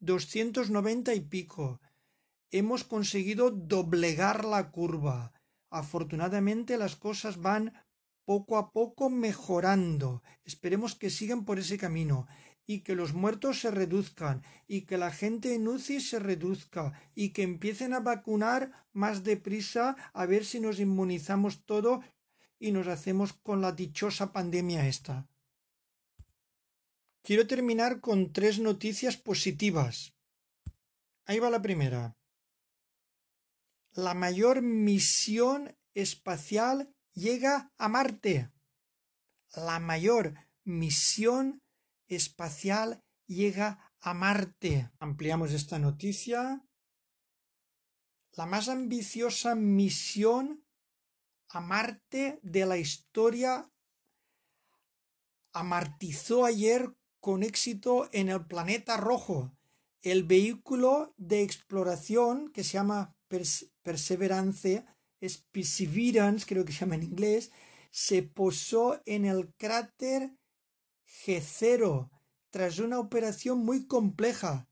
noventa 0.00 1.14
y 1.14 1.20
pico. 1.20 1.80
Hemos 2.50 2.84
conseguido 2.84 3.50
doblegar 3.50 4.44
la 4.44 4.70
curva. 4.70 5.32
Afortunadamente 5.70 6.78
las 6.78 6.96
cosas 6.96 7.38
van 7.38 7.72
poco 8.24 8.56
a 8.58 8.72
poco 8.72 9.10
mejorando. 9.10 10.22
Esperemos 10.44 10.94
que 10.94 11.10
sigan 11.10 11.44
por 11.44 11.58
ese 11.58 11.78
camino 11.78 12.26
y 12.66 12.80
que 12.80 12.94
los 12.94 13.14
muertos 13.14 13.60
se 13.60 13.70
reduzcan 13.70 14.42
y 14.66 14.82
que 14.82 14.98
la 14.98 15.10
gente 15.10 15.54
en 15.54 15.66
UCI 15.66 16.00
se 16.00 16.18
reduzca 16.18 16.92
y 17.14 17.30
que 17.30 17.42
empiecen 17.42 17.94
a 17.94 18.00
vacunar 18.00 18.86
más 18.92 19.24
deprisa 19.24 19.96
a 20.12 20.26
ver 20.26 20.44
si 20.44 20.60
nos 20.60 20.78
inmunizamos 20.78 21.64
todo 21.64 22.02
y 22.58 22.72
nos 22.72 22.86
hacemos 22.86 23.32
con 23.32 23.62
la 23.62 23.72
dichosa 23.72 24.32
pandemia 24.32 24.86
esta. 24.86 25.26
Quiero 27.28 27.46
terminar 27.46 28.00
con 28.00 28.32
tres 28.32 28.58
noticias 28.58 29.18
positivas. 29.18 30.14
Ahí 31.26 31.38
va 31.38 31.50
la 31.50 31.60
primera. 31.60 32.16
La 33.92 34.14
mayor 34.14 34.62
misión 34.62 35.76
espacial 35.92 36.90
llega 37.12 37.70
a 37.76 37.90
Marte. 37.90 38.50
La 39.54 39.78
mayor 39.78 40.32
misión 40.64 41.60
espacial 42.06 43.04
llega 43.26 43.92
a 44.00 44.14
Marte. 44.14 44.90
Ampliamos 44.98 45.52
esta 45.52 45.78
noticia. 45.78 46.64
La 48.38 48.46
más 48.46 48.70
ambiciosa 48.70 49.54
misión 49.54 50.64
a 51.50 51.60
Marte 51.60 52.40
de 52.42 52.64
la 52.64 52.78
historia 52.78 53.70
amartizó 55.52 56.46
ayer 56.46 56.94
con 57.20 57.42
éxito 57.42 58.08
en 58.12 58.28
el 58.28 58.46
planeta 58.46 58.96
rojo. 58.96 59.52
El 60.02 60.22
vehículo 60.22 61.14
de 61.16 61.42
exploración 61.42 62.50
que 62.52 62.64
se 62.64 62.74
llama 62.74 63.16
Perseverance, 63.82 64.84
es 65.20 65.44
creo 66.46 66.64
que 66.64 66.72
se 66.72 66.80
llama 66.80 66.94
en 66.94 67.02
inglés, 67.02 67.50
se 67.90 68.22
posó 68.22 69.00
en 69.06 69.24
el 69.24 69.52
cráter 69.54 70.36
G0 71.24 72.10
tras 72.50 72.78
una 72.78 72.98
operación 72.98 73.58
muy 73.64 73.86
compleja, 73.86 74.68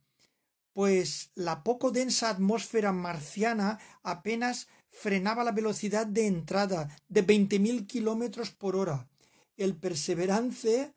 pues 0.72 1.30
la 1.34 1.64
poco 1.64 1.90
densa 1.90 2.30
atmósfera 2.30 2.92
marciana 2.92 3.78
apenas 4.02 4.68
frenaba 4.88 5.44
la 5.44 5.52
velocidad 5.52 6.06
de 6.06 6.26
entrada 6.26 6.88
de 7.08 7.26
20.000 7.26 7.86
kilómetros 7.86 8.50
por 8.50 8.76
hora. 8.76 9.08
El 9.56 9.76
Perseverance 9.76 10.94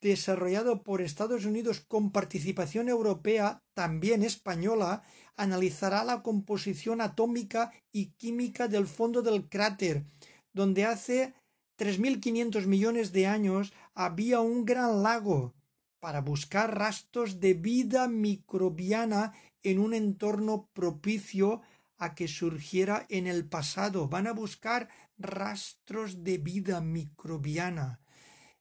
desarrollado 0.00 0.82
por 0.82 1.00
Estados 1.00 1.44
Unidos 1.44 1.80
con 1.80 2.12
participación 2.12 2.88
europea, 2.88 3.62
también 3.74 4.22
española, 4.22 5.02
analizará 5.36 6.04
la 6.04 6.22
composición 6.22 7.00
atómica 7.00 7.72
y 7.92 8.12
química 8.12 8.68
del 8.68 8.86
fondo 8.86 9.22
del 9.22 9.48
cráter, 9.48 10.04
donde 10.52 10.84
hace 10.84 11.34
3.500 11.78 12.66
millones 12.66 13.12
de 13.12 13.26
años 13.26 13.72
había 13.94 14.40
un 14.40 14.64
gran 14.64 15.02
lago, 15.02 15.54
para 16.00 16.20
buscar 16.20 16.78
rastros 16.78 17.40
de 17.40 17.54
vida 17.54 18.08
microbiana 18.08 19.32
en 19.62 19.78
un 19.80 19.94
entorno 19.94 20.68
propicio 20.72 21.62
a 21.96 22.14
que 22.14 22.28
surgiera 22.28 23.06
en 23.08 23.26
el 23.26 23.48
pasado. 23.48 24.08
Van 24.08 24.26
a 24.26 24.32
buscar 24.32 24.88
rastros 25.18 26.22
de 26.22 26.38
vida 26.38 26.80
microbiana. 26.80 28.00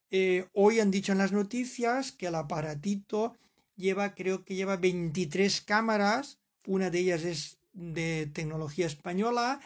Eh, 0.09 0.47
hoy 0.53 0.79
han 0.79 0.91
dicho 0.91 1.11
en 1.11 1.17
las 1.17 1.31
noticias 1.31 2.11
que 2.11 2.27
el 2.27 2.35
aparatito 2.35 3.35
lleva, 3.75 4.15
creo 4.15 4.45
que 4.45 4.55
lleva 4.55 4.77
23 4.77 5.61
cámaras, 5.61 6.39
una 6.65 6.89
de 6.89 6.99
ellas 6.99 7.23
es 7.23 7.59
de 7.73 8.29
tecnología 8.33 8.85
española 8.85 9.59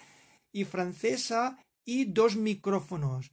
y 0.52 0.66
francesa 0.66 1.58
y 1.86 2.06
dos 2.06 2.36
micrófonos. 2.36 3.32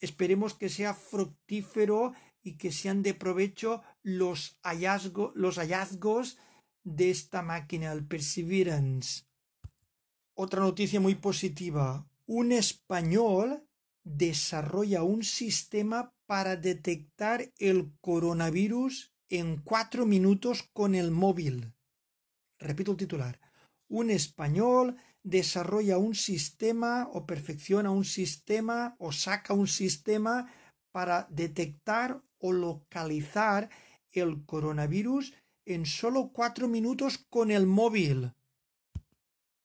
Esperemos 0.00 0.54
que 0.54 0.68
sea 0.68 0.94
fructífero 0.94 2.12
y 2.42 2.56
que 2.56 2.72
sean 2.72 3.02
de 3.02 3.14
provecho 3.14 3.82
los, 4.02 4.58
los 5.34 5.58
hallazgos 5.58 6.38
de 6.84 7.10
esta 7.10 7.42
máquina, 7.42 7.92
el 7.92 8.06
Perseverance. 8.06 9.24
Otra 10.34 10.60
noticia 10.60 11.00
muy 11.00 11.16
positiva. 11.16 12.06
Un 12.26 12.52
español 12.52 13.66
desarrolla 14.04 15.02
un 15.02 15.22
sistema 15.22 16.14
para 16.26 16.56
detectar 16.56 17.52
el 17.58 17.92
coronavirus 18.00 19.12
en 19.28 19.60
cuatro 19.62 20.06
minutos 20.06 20.68
con 20.72 20.94
el 20.94 21.10
móvil. 21.10 21.74
Repito 22.58 22.92
el 22.92 22.96
titular. 22.96 23.40
Un 23.88 24.10
español 24.10 24.96
desarrolla 25.22 25.98
un 25.98 26.14
sistema 26.14 27.08
o 27.12 27.26
perfecciona 27.26 27.90
un 27.90 28.04
sistema 28.04 28.96
o 28.98 29.12
saca 29.12 29.54
un 29.54 29.66
sistema 29.66 30.52
para 30.92 31.26
detectar 31.30 32.22
o 32.38 32.52
localizar 32.52 33.70
el 34.12 34.44
coronavirus 34.44 35.34
en 35.64 35.86
solo 35.86 36.32
cuatro 36.32 36.68
minutos 36.68 37.18
con 37.18 37.50
el 37.50 37.66
móvil. 37.66 38.32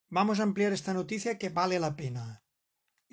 Vamos 0.10 0.40
a 0.40 0.44
ampliar 0.44 0.72
esta 0.72 0.94
noticia 0.94 1.38
que 1.38 1.50
vale 1.50 1.80
la 1.80 1.96
pena. 1.96 2.45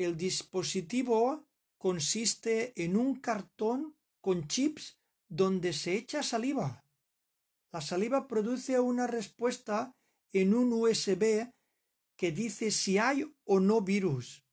El 0.03 0.17
dispositivo 0.17 1.47
consiste 1.79 2.73
en 2.83 2.97
un 2.97 3.21
cartón 3.21 3.97
con 4.21 4.49
chips 4.49 4.99
donde 5.29 5.73
se 5.73 5.95
echa 5.95 6.25
saliva. 6.25 6.85
La 7.71 7.81
saliva 7.81 8.27
produce 8.27 8.81
una 8.81 9.07
respuesta 9.07 9.97
en 10.33 10.55
un 10.55 10.73
USB 10.73 11.53
que 12.17 12.33
dice 12.33 12.73
si 12.73 12.99
hay 12.99 13.33
o 13.45 13.61
no 13.61 13.81
virus. 13.81 14.45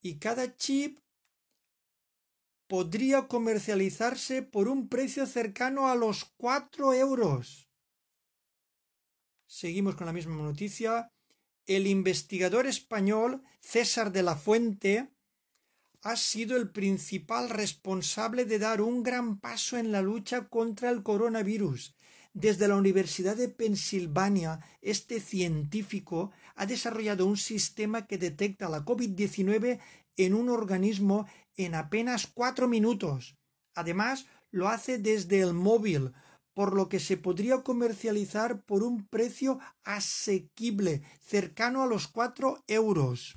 Y 0.00 0.20
cada 0.20 0.56
chip 0.56 1.00
podría 2.68 3.26
comercializarse 3.26 4.42
por 4.42 4.68
un 4.68 4.88
precio 4.88 5.26
cercano 5.26 5.88
a 5.88 5.96
los 5.96 6.24
cuatro 6.36 6.94
euros. 6.94 7.68
Seguimos 9.48 9.96
con 9.96 10.06
la 10.06 10.12
misma 10.12 10.36
noticia. 10.36 11.12
El 11.66 11.86
investigador 11.86 12.66
español 12.66 13.42
César 13.60 14.12
de 14.12 14.22
la 14.22 14.36
Fuente 14.36 15.08
ha 16.02 16.16
sido 16.16 16.56
el 16.56 16.70
principal 16.70 17.50
responsable 17.50 18.44
de 18.44 18.58
dar 18.58 18.80
un 18.80 19.02
gran 19.02 19.38
paso 19.38 19.76
en 19.76 19.92
la 19.92 20.02
lucha 20.02 20.48
contra 20.48 20.90
el 20.90 21.02
coronavirus 21.02 21.96
desde 22.36 22.68
la 22.68 22.76
Universidad 22.76 23.34
de 23.34 23.48
Pensilvania, 23.48 24.60
este 24.82 25.20
científico 25.20 26.32
ha 26.54 26.66
desarrollado 26.66 27.24
un 27.24 27.38
sistema 27.38 28.06
que 28.06 28.18
detecta 28.18 28.68
la 28.68 28.84
COVID-19 28.84 29.80
en 30.18 30.34
un 30.34 30.50
organismo 30.50 31.26
en 31.56 31.74
apenas 31.74 32.26
cuatro 32.26 32.68
minutos. 32.68 33.38
Además, 33.74 34.26
lo 34.50 34.68
hace 34.68 34.98
desde 34.98 35.40
el 35.40 35.54
móvil, 35.54 36.12
por 36.56 36.74
lo 36.74 36.88
que 36.88 37.00
se 37.00 37.18
podría 37.18 37.62
comercializar 37.62 38.62
por 38.62 38.82
un 38.82 39.06
precio 39.08 39.58
asequible, 39.84 41.02
cercano 41.20 41.82
a 41.82 41.86
los 41.86 42.08
cuatro 42.08 42.64
euros. 42.66 43.36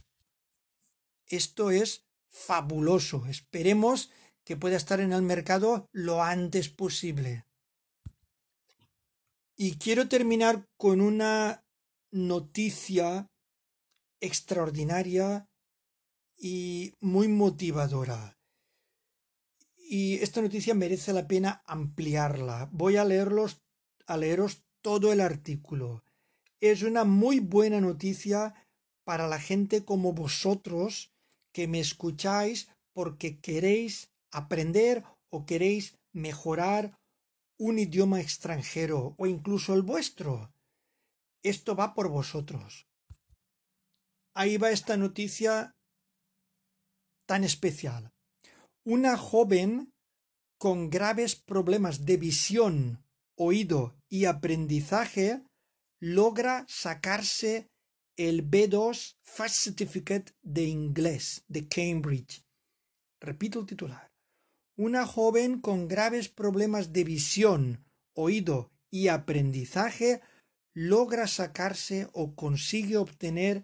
Esto 1.27 1.69
es 1.69 2.05
fabuloso. 2.29 3.25
Esperemos 3.25 4.09
que 4.45 4.55
pueda 4.55 4.77
estar 4.77 5.01
en 5.01 5.11
el 5.11 5.21
mercado 5.21 5.89
lo 5.91 6.23
antes 6.23 6.69
posible. 6.69 7.43
Y 9.57 9.77
quiero 9.79 10.07
terminar 10.07 10.69
con 10.77 11.01
una 11.01 11.65
noticia 12.11 13.29
extraordinaria 14.21 15.49
y 16.37 16.93
muy 17.01 17.27
motivadora. 17.27 18.38
Y 19.91 20.21
esta 20.21 20.39
noticia 20.39 20.75
merece 20.75 21.13
la 21.13 21.27
pena 21.27 21.63
ampliarla. 21.65 22.69
Voy 22.71 22.97
a 22.97 23.05
leerlos, 23.05 23.63
a 24.05 24.17
leeros 24.17 24.63
todo 24.83 25.11
el 25.11 25.19
artículo. 25.19 26.03
Es 26.59 26.83
una 26.83 27.05
muy 27.05 27.39
buena 27.39 27.81
noticia 27.81 28.53
para 29.03 29.27
la 29.27 29.39
gente 29.39 29.83
como 29.85 30.13
vosotros 30.13 31.11
que 31.51 31.67
me 31.67 31.79
escucháis 31.79 32.69
porque 32.93 33.39
queréis 33.39 34.11
aprender 34.29 35.03
o 35.29 35.47
queréis 35.47 35.97
mejorar 36.13 36.99
un 37.57 37.79
idioma 37.79 38.21
extranjero 38.21 39.15
o 39.17 39.25
incluso 39.25 39.73
el 39.73 39.81
vuestro. 39.81 40.53
Esto 41.41 41.75
va 41.75 41.95
por 41.95 42.09
vosotros. 42.09 42.85
Ahí 44.35 44.57
va 44.57 44.69
esta 44.69 44.97
noticia 44.97 45.75
tan 47.25 47.43
especial. 47.43 48.13
Una 48.89 49.17
joven 49.17 49.93
con 50.57 50.89
graves 50.89 51.35
problemas 51.35 52.07
de 52.07 52.17
visión, 52.17 53.05
oído 53.37 53.95
y 54.09 54.25
aprendizaje 54.25 55.43
logra 56.01 56.65
sacarse 56.67 57.69
el 58.17 58.49
B2 58.49 59.13
Fast 59.21 59.63
Certificate 59.63 60.33
de 60.41 60.63
inglés 60.63 61.43
de 61.47 61.67
Cambridge. 61.67 62.43
Repito 63.21 63.59
el 63.59 63.67
titular 63.67 64.09
una 64.75 65.05
joven 65.05 65.61
con 65.61 65.87
graves 65.87 66.27
problemas 66.27 66.91
de 66.91 67.03
visión, 67.03 67.85
oído 68.15 68.71
y 68.89 69.09
aprendizaje 69.09 70.21
logra 70.73 71.27
sacarse 71.27 72.07
o 72.13 72.33
consigue 72.33 72.97
obtener 72.97 73.63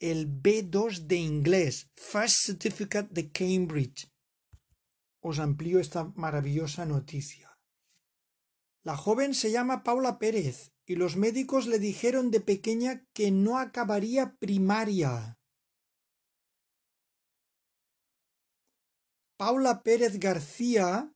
el 0.00 0.28
B2 0.28 1.06
de 1.06 1.16
inglés, 1.16 1.88
First 1.96 2.44
Certificate 2.44 3.08
de 3.10 3.30
Cambridge. 3.30 4.10
Os 5.28 5.40
amplío 5.48 5.80
esta 5.80 6.00
maravillosa 6.24 6.82
noticia. 6.86 7.48
La 8.84 8.96
joven 8.96 9.34
se 9.34 9.50
llama 9.50 9.82
Paula 9.82 10.20
Pérez 10.20 10.70
y 10.86 10.94
los 10.94 11.16
médicos 11.16 11.66
le 11.66 11.80
dijeron 11.80 12.30
de 12.30 12.40
pequeña 12.40 13.04
que 13.12 13.32
no 13.32 13.58
acabaría 13.58 14.36
primaria. 14.38 15.36
Paula 19.36 19.82
Pérez 19.82 20.20
García 20.20 21.12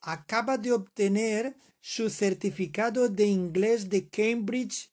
acaba 0.00 0.56
de 0.56 0.70
obtener 0.70 1.56
su 1.80 2.08
certificado 2.08 3.08
de 3.08 3.26
inglés 3.26 3.88
de 3.88 4.08
Cambridge 4.08 4.92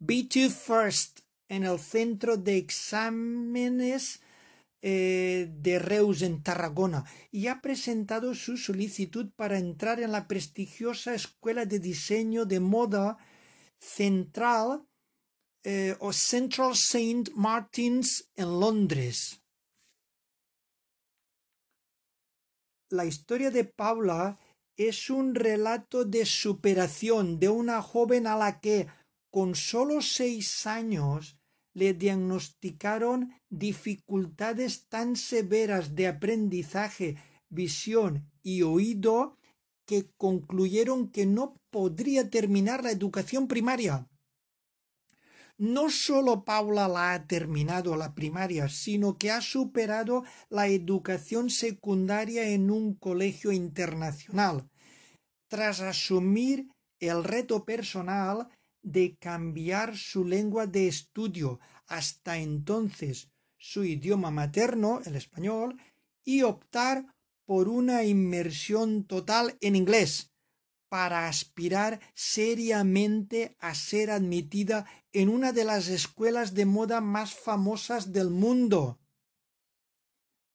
B2 0.00 0.50
First 0.50 1.20
en 1.48 1.64
el 1.64 1.78
Centro 1.78 2.36
de 2.36 2.58
Exámenes 2.58 4.20
eh, 4.82 5.48
de 5.50 5.78
Reus 5.78 6.22
en 6.22 6.42
Tarragona 6.42 7.04
y 7.30 7.46
ha 7.48 7.60
presentado 7.60 8.34
su 8.34 8.56
solicitud 8.56 9.30
para 9.36 9.58
entrar 9.58 10.00
en 10.00 10.12
la 10.12 10.26
prestigiosa 10.28 11.14
Escuela 11.14 11.66
de 11.66 11.78
Diseño 11.78 12.44
de 12.44 12.60
Moda 12.60 13.18
Central 13.78 14.86
eh, 15.64 15.96
o 16.00 16.12
Central 16.12 16.72
St. 16.72 17.30
Martins 17.34 18.30
en 18.36 18.60
Londres. 18.60 19.42
la 22.90 23.04
historia 23.04 23.50
de 23.50 23.64
Paula 23.64 24.38
es 24.76 25.10
un 25.10 25.34
relato 25.34 26.04
de 26.04 26.24
superación 26.24 27.38
de 27.38 27.48
una 27.48 27.82
joven 27.82 28.26
a 28.26 28.36
la 28.36 28.60
que 28.60 28.86
con 29.30 29.54
solo 29.54 30.00
seis 30.00 30.66
años 30.66 31.38
le 31.76 31.92
diagnosticaron 31.92 33.34
dificultades 33.50 34.88
tan 34.88 35.14
severas 35.14 35.94
de 35.94 36.06
aprendizaje, 36.06 37.18
visión 37.50 38.32
y 38.42 38.62
oído 38.62 39.36
que 39.86 40.10
concluyeron 40.16 41.10
que 41.10 41.26
no 41.26 41.60
podría 41.70 42.30
terminar 42.30 42.82
la 42.82 42.92
educación 42.92 43.46
primaria. 43.46 44.08
No 45.58 45.90
solo 45.90 46.46
Paula 46.46 46.88
la 46.88 47.12
ha 47.12 47.26
terminado 47.26 47.94
la 47.94 48.14
primaria, 48.14 48.70
sino 48.70 49.18
que 49.18 49.30
ha 49.30 49.42
superado 49.42 50.24
la 50.48 50.68
educación 50.68 51.50
secundaria 51.50 52.48
en 52.48 52.70
un 52.70 52.94
colegio 52.94 53.52
internacional, 53.52 54.66
tras 55.50 55.80
asumir 55.80 56.70
el 57.00 57.22
reto 57.22 57.66
personal 57.66 58.48
de 58.86 59.16
cambiar 59.16 59.96
su 59.96 60.24
lengua 60.24 60.68
de 60.68 60.86
estudio, 60.86 61.58
hasta 61.88 62.38
entonces 62.38 63.28
su 63.58 63.82
idioma 63.82 64.30
materno, 64.30 65.00
el 65.04 65.16
español, 65.16 65.76
y 66.24 66.42
optar 66.42 67.04
por 67.44 67.68
una 67.68 68.04
inmersión 68.04 69.04
total 69.04 69.58
en 69.60 69.74
inglés, 69.74 70.30
para 70.88 71.26
aspirar 71.26 71.98
seriamente 72.14 73.56
a 73.58 73.74
ser 73.74 74.12
admitida 74.12 74.86
en 75.12 75.30
una 75.30 75.52
de 75.52 75.64
las 75.64 75.88
escuelas 75.88 76.54
de 76.54 76.64
moda 76.64 77.00
más 77.00 77.34
famosas 77.34 78.12
del 78.12 78.30
mundo. 78.30 79.00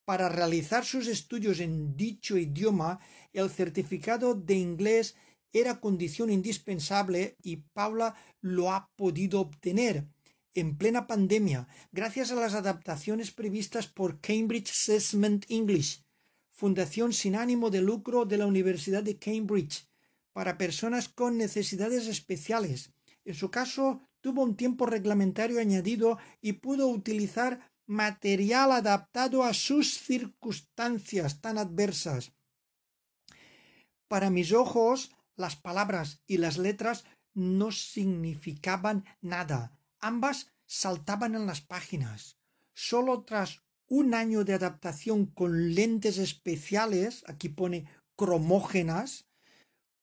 Para 0.06 0.30
realizar 0.30 0.86
sus 0.86 1.08
estudios 1.08 1.60
en 1.60 1.98
dicho 1.98 2.38
idioma, 2.38 3.02
el 3.34 3.50
certificado 3.50 4.36
de 4.36 4.56
inglés 4.56 5.16
era 5.54 5.80
condición 5.80 6.30
indispensable 6.30 7.36
y 7.44 7.58
Paula 7.58 8.16
lo 8.42 8.72
ha 8.72 8.90
podido 8.96 9.42
obtener. 9.42 10.08
en 10.54 10.78
plena 10.78 11.08
pandemia, 11.08 11.70
gracias 11.94 12.32
a 12.32 12.36
las 12.36 12.56
adaptaciones 12.56 13.32
previstas 13.32 13.88
por 13.88 14.20
Cambridge 14.20 14.70
Assessment 14.70 15.46
English, 15.48 16.04
fundación 16.52 17.14
sin 17.14 17.36
ánimo 17.36 17.70
de 17.70 17.82
lucro 17.82 18.26
de 18.26 18.38
la 18.38 18.48
Universidad 18.48 19.02
de 19.02 19.18
Cambridge, 19.18 19.88
para 20.34 20.58
personas 20.58 21.08
con 21.08 21.38
necesidades 21.38 22.08
especiales. 22.08 22.92
En 23.24 23.34
su 23.34 23.50
caso, 23.50 24.02
tuvo 24.22 24.44
un 24.44 24.56
tiempo 24.56 24.86
reglamentario 24.86 25.60
añadido 25.60 26.18
y 26.42 26.54
pudo 26.54 26.88
utilizar 26.88 27.72
material 27.86 28.72
adaptado 28.72 29.44
a 29.44 29.54
sus 29.54 29.98
circunstancias 29.98 31.42
tan 31.42 31.58
adversas. 31.58 32.32
Para 34.08 34.30
mis 34.30 34.54
ojos, 34.54 35.12
las 35.36 35.56
palabras 35.56 36.22
y 36.28 36.38
las 36.38 36.58
letras 36.58 37.06
no 37.34 37.72
significaban 37.72 39.06
nada. 39.22 39.78
Ambas 40.00 40.52
saltaban 40.66 41.36
en 41.36 41.46
las 41.46 41.62
páginas. 41.62 42.38
Solo 42.74 43.24
tras 43.24 43.62
un 43.88 44.14
año 44.14 44.46
de 44.46 44.54
adaptación 44.54 45.26
con 45.26 45.76
lentes 45.76 46.18
especiales, 46.18 47.24
aquí 47.28 47.50
pone 47.50 47.86
cromógenas, 48.16 49.28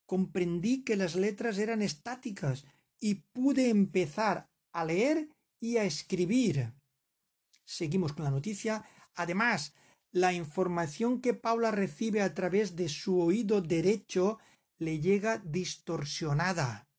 comprendí 0.05 0.83
que 0.83 0.95
las 0.95 1.15
letras 1.15 1.57
eran 1.57 1.81
estáticas 1.81 2.65
y 2.99 3.15
pude 3.15 3.69
empezar 3.69 4.49
a 4.71 4.85
leer 4.85 5.29
y 5.59 5.77
a 5.77 5.85
escribir. 5.85 6.73
Seguimos 7.65 8.13
con 8.13 8.25
la 8.25 8.31
noticia. 8.31 8.83
Además, 9.15 9.73
la 10.11 10.33
información 10.33 11.21
que 11.21 11.33
Paula 11.33 11.71
recibe 11.71 12.21
a 12.21 12.33
través 12.33 12.75
de 12.75 12.89
su 12.89 13.19
oído 13.21 13.61
derecho 13.61 14.39
le 14.79 14.99
llega 14.99 15.37
distorsionada, 15.37 16.89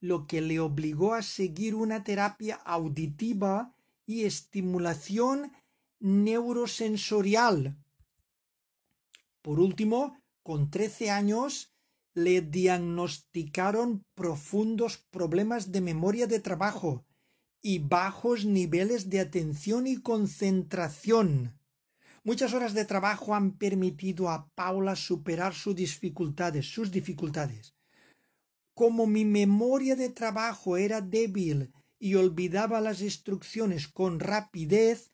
lo 0.00 0.26
que 0.26 0.40
le 0.40 0.60
obligó 0.60 1.14
a 1.14 1.22
seguir 1.22 1.74
una 1.74 2.04
terapia 2.04 2.56
auditiva 2.56 3.74
y 4.04 4.24
estimulación 4.24 5.52
neurosensorial. 6.00 7.78
Por 9.40 9.60
último, 9.60 10.18
con 10.42 10.70
trece 10.70 11.10
años, 11.10 11.72
le 12.14 12.42
diagnosticaron 12.42 14.04
profundos 14.14 14.98
problemas 15.10 15.72
de 15.72 15.80
memoria 15.80 16.26
de 16.26 16.40
trabajo 16.40 17.04
y 17.60 17.78
bajos 17.78 18.44
niveles 18.44 19.08
de 19.08 19.20
atención 19.20 19.86
y 19.86 19.96
concentración. 19.96 21.58
Muchas 22.26 22.54
horas 22.54 22.72
de 22.72 22.86
trabajo 22.86 23.34
han 23.34 23.52
permitido 23.58 24.30
a 24.30 24.48
Paula 24.54 24.96
superar 24.96 25.52
sus 25.52 25.76
dificultades, 25.76 26.64
sus 26.64 26.90
dificultades. 26.90 27.74
Como 28.74 29.06
mi 29.06 29.26
memoria 29.26 29.94
de 29.94 30.08
trabajo 30.08 30.78
era 30.78 31.02
débil 31.02 31.70
y 31.98 32.14
olvidaba 32.14 32.80
las 32.80 33.02
instrucciones 33.02 33.88
con 33.88 34.20
rapidez, 34.20 35.12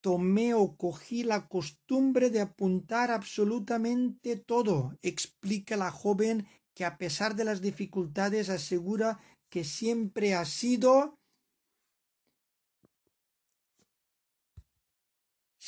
tomé 0.00 0.54
o 0.54 0.78
cogí 0.78 1.24
la 1.24 1.46
costumbre 1.46 2.30
de 2.30 2.40
apuntar 2.40 3.10
absolutamente 3.10 4.36
todo, 4.36 4.96
explica 5.02 5.76
la 5.76 5.90
joven 5.90 6.46
que 6.74 6.86
a 6.86 6.96
pesar 6.96 7.34
de 7.34 7.44
las 7.44 7.60
dificultades 7.60 8.48
asegura 8.48 9.20
que 9.50 9.62
siempre 9.62 10.34
ha 10.34 10.46
sido 10.46 11.17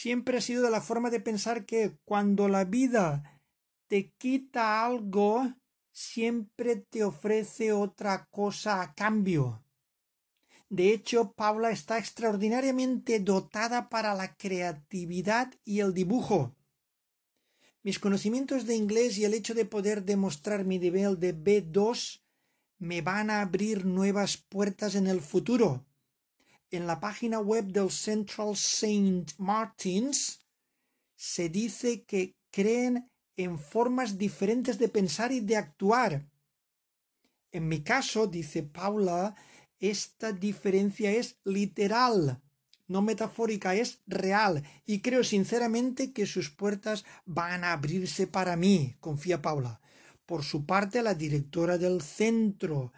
siempre 0.00 0.38
ha 0.38 0.40
sido 0.40 0.62
de 0.62 0.70
la 0.70 0.80
forma 0.80 1.10
de 1.10 1.20
pensar 1.20 1.66
que 1.66 1.98
cuando 2.04 2.48
la 2.48 2.64
vida 2.64 3.42
te 3.86 4.12
quita 4.12 4.86
algo, 4.86 5.54
siempre 5.92 6.76
te 6.76 7.04
ofrece 7.04 7.72
otra 7.72 8.26
cosa 8.30 8.80
a 8.80 8.94
cambio. 8.94 9.62
De 10.70 10.92
hecho, 10.94 11.32
Paula 11.32 11.70
está 11.70 11.98
extraordinariamente 11.98 13.20
dotada 13.20 13.90
para 13.90 14.14
la 14.14 14.36
creatividad 14.36 15.52
y 15.64 15.80
el 15.80 15.92
dibujo. 15.92 16.56
Mis 17.82 17.98
conocimientos 17.98 18.66
de 18.66 18.76
inglés 18.76 19.18
y 19.18 19.24
el 19.24 19.34
hecho 19.34 19.52
de 19.54 19.66
poder 19.66 20.04
demostrar 20.04 20.64
mi 20.64 20.78
nivel 20.78 21.18
de 21.18 21.34
B2 21.34 22.22
me 22.78 23.02
van 23.02 23.28
a 23.28 23.42
abrir 23.42 23.84
nuevas 23.84 24.38
puertas 24.38 24.94
en 24.94 25.08
el 25.08 25.20
futuro 25.20 25.84
en 26.70 26.86
la 26.86 27.00
página 27.00 27.40
web 27.40 27.66
del 27.66 27.90
Central 27.90 28.56
Saint 28.56 29.32
Martins 29.38 30.40
se 31.16 31.48
dice 31.48 32.04
que 32.04 32.36
creen 32.50 33.10
en 33.36 33.58
formas 33.58 34.18
diferentes 34.18 34.78
de 34.78 34.88
pensar 34.88 35.32
y 35.32 35.40
de 35.40 35.56
actuar. 35.56 36.26
En 37.52 37.68
mi 37.68 37.82
caso, 37.82 38.26
dice 38.26 38.62
Paula, 38.62 39.34
esta 39.78 40.32
diferencia 40.32 41.10
es 41.10 41.38
literal, 41.44 42.40
no 42.86 43.02
metafórica, 43.02 43.74
es 43.74 44.00
real, 44.06 44.62
y 44.84 45.00
creo 45.00 45.24
sinceramente 45.24 46.12
que 46.12 46.26
sus 46.26 46.50
puertas 46.50 47.04
van 47.24 47.64
a 47.64 47.72
abrirse 47.72 48.26
para 48.26 48.56
mí, 48.56 48.94
confía 49.00 49.42
Paula. 49.42 49.80
Por 50.26 50.44
su 50.44 50.64
parte, 50.64 51.02
la 51.02 51.14
directora 51.14 51.78
del 51.78 52.02
centro 52.02 52.92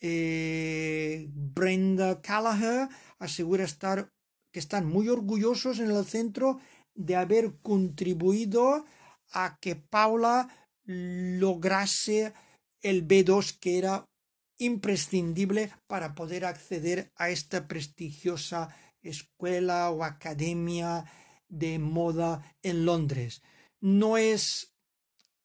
eh, 0.00 1.26
Brenda 1.30 2.20
Callagher 2.20 2.88
asegura 3.18 3.64
estar 3.64 4.10
que 4.52 4.58
están 4.58 4.86
muy 4.86 5.08
orgullosos 5.08 5.78
en 5.78 5.90
el 5.90 6.04
centro 6.04 6.58
de 6.94 7.16
haber 7.16 7.58
contribuido 7.62 8.84
a 9.32 9.58
que 9.60 9.76
Paula 9.76 10.48
lograse 10.84 12.32
el 12.80 13.06
B2 13.06 13.58
que 13.58 13.78
era 13.78 14.04
imprescindible 14.58 15.70
para 15.86 16.14
poder 16.14 16.44
acceder 16.44 17.12
a 17.16 17.30
esta 17.30 17.68
prestigiosa 17.68 18.74
escuela 19.02 19.90
o 19.90 20.02
academia 20.02 21.04
de 21.48 21.78
moda 21.78 22.56
en 22.62 22.84
Londres. 22.84 23.42
No 23.80 24.16
es 24.16 24.74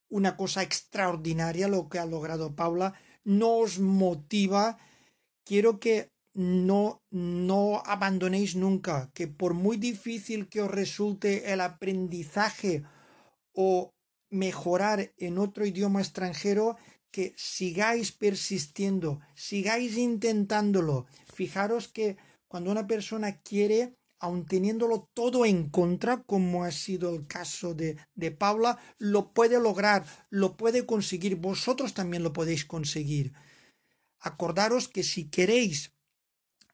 una 0.10 0.36
cosa 0.38 0.63
extraordinaria 0.63 1.68
lo 1.68 1.89
que 1.89 2.00
ha 2.00 2.06
logrado 2.06 2.56
Paula, 2.56 2.94
no 3.23 3.57
os 3.57 3.79
motiva, 3.79 4.77
quiero 5.45 5.79
que 5.79 6.09
no, 6.33 7.01
no 7.12 7.81
abandonéis 7.86 8.55
nunca, 8.55 9.12
que 9.13 9.27
por 9.27 9.53
muy 9.53 9.77
difícil 9.77 10.49
que 10.49 10.62
os 10.62 10.71
resulte 10.71 11.53
el 11.53 11.62
aprendizaje 11.62 12.83
o 13.53 13.91
mejorar 14.29 15.13
en 15.17 15.38
otro 15.38 15.65
idioma 15.65 16.01
extranjero, 16.01 16.75
que 17.12 17.33
sigáis 17.38 18.12
persistiendo, 18.12 19.21
sigáis 19.36 19.97
intentándolo. 19.97 21.05
Fijaros 21.31 21.88
que 21.88 22.17
cuando 22.47 22.71
una 22.71 22.88
persona 22.88 23.39
quiere, 23.41 23.93
aun 24.23 24.45
teniéndolo 24.45 25.09
todo 25.13 25.43
en 25.45 25.69
contra, 25.69 26.23
como 26.23 26.63
ha 26.63 26.71
sido 26.71 27.13
el 27.13 27.27
caso 27.27 27.73
de, 27.73 27.97
de 28.15 28.31
Paula, 28.31 28.79
lo 28.97 29.33
puede 29.33 29.59
lograr, 29.59 30.05
lo 30.29 30.55
puede 30.55 30.86
conseguir, 30.86 31.36
vosotros 31.36 31.93
también 31.93 32.23
lo 32.23 32.31
podéis 32.31 32.63
conseguir. 32.63 33.33
Acordaros 34.21 34.88
que 34.88 35.03
si 35.03 35.29
queréis 35.29 35.91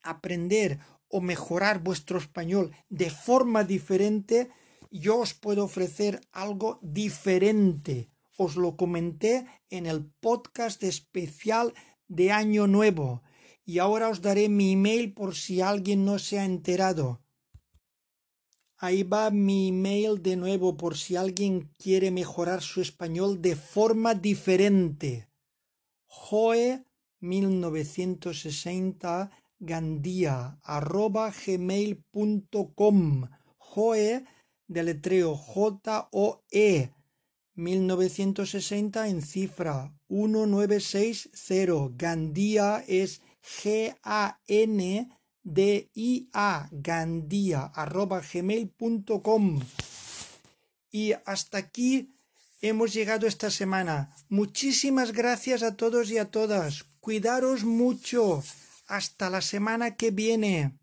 aprender 0.04 0.78
o 1.08 1.22
mejorar 1.22 1.82
vuestro 1.82 2.20
español 2.20 2.72
de 2.88 3.10
forma 3.10 3.64
diferente, 3.64 4.52
yo 4.92 5.18
os 5.18 5.34
puedo 5.34 5.64
ofrecer 5.64 6.22
algo 6.32 6.78
diferente. 6.84 8.12
Os 8.38 8.58
lo 8.58 8.78
comenté 8.78 9.48
en 9.72 9.88
el 9.88 10.06
podcast 10.06 10.84
especial 10.84 11.74
de 12.08 12.32
Año 12.32 12.68
Nuevo. 12.68 13.24
Y 13.66 13.80
ahora 13.80 14.10
os 14.10 14.22
daré 14.22 14.50
mi 14.50 14.74
email 14.74 15.16
por 15.16 15.36
si 15.36 15.62
alguien 15.62 16.06
no 16.06 16.20
se 16.20 16.38
ha 16.38 16.46
enterado. 16.46 17.24
Ahí 18.82 19.04
va 19.04 19.30
mi 19.30 19.68
email 19.68 20.24
de 20.24 20.38
nuevo 20.38 20.78
por 20.78 20.98
si 20.98 21.18
alguien 21.18 21.70
quiere 21.78 22.12
mejorar 22.12 22.62
su 22.62 22.80
español 22.80 23.42
de 23.42 23.58
forma 23.58 24.16
diferente. 24.16 25.28
Joe 26.06 26.86
1960 27.20 29.32
gandía 29.60 30.58
arroba 30.64 31.34
gmail.com 31.46 33.28
Joe 33.58 34.24
deletreo 34.68 35.36
J-O-E 35.36 36.94
1960 37.56 39.10
en 39.10 39.22
cifra 39.22 39.94
1960 40.08 41.90
Gandía 41.98 42.82
es 42.88 43.22
G-A-N 43.42 45.19
Gmail.com 48.34 49.60
y 50.92 51.14
hasta 51.26 51.58
aquí 51.58 52.14
hemos 52.62 52.94
llegado 52.94 53.28
esta 53.28 53.52
semana. 53.52 54.14
Muchísimas 54.30 55.12
gracias 55.12 55.64
a 55.64 55.76
todos 55.76 56.10
y 56.12 56.18
a 56.18 56.26
todas. 56.26 56.86
Cuidaros 57.00 57.64
mucho. 57.64 58.44
Hasta 58.88 59.30
la 59.30 59.42
semana 59.42 59.96
que 59.96 60.12
viene. 60.12 60.79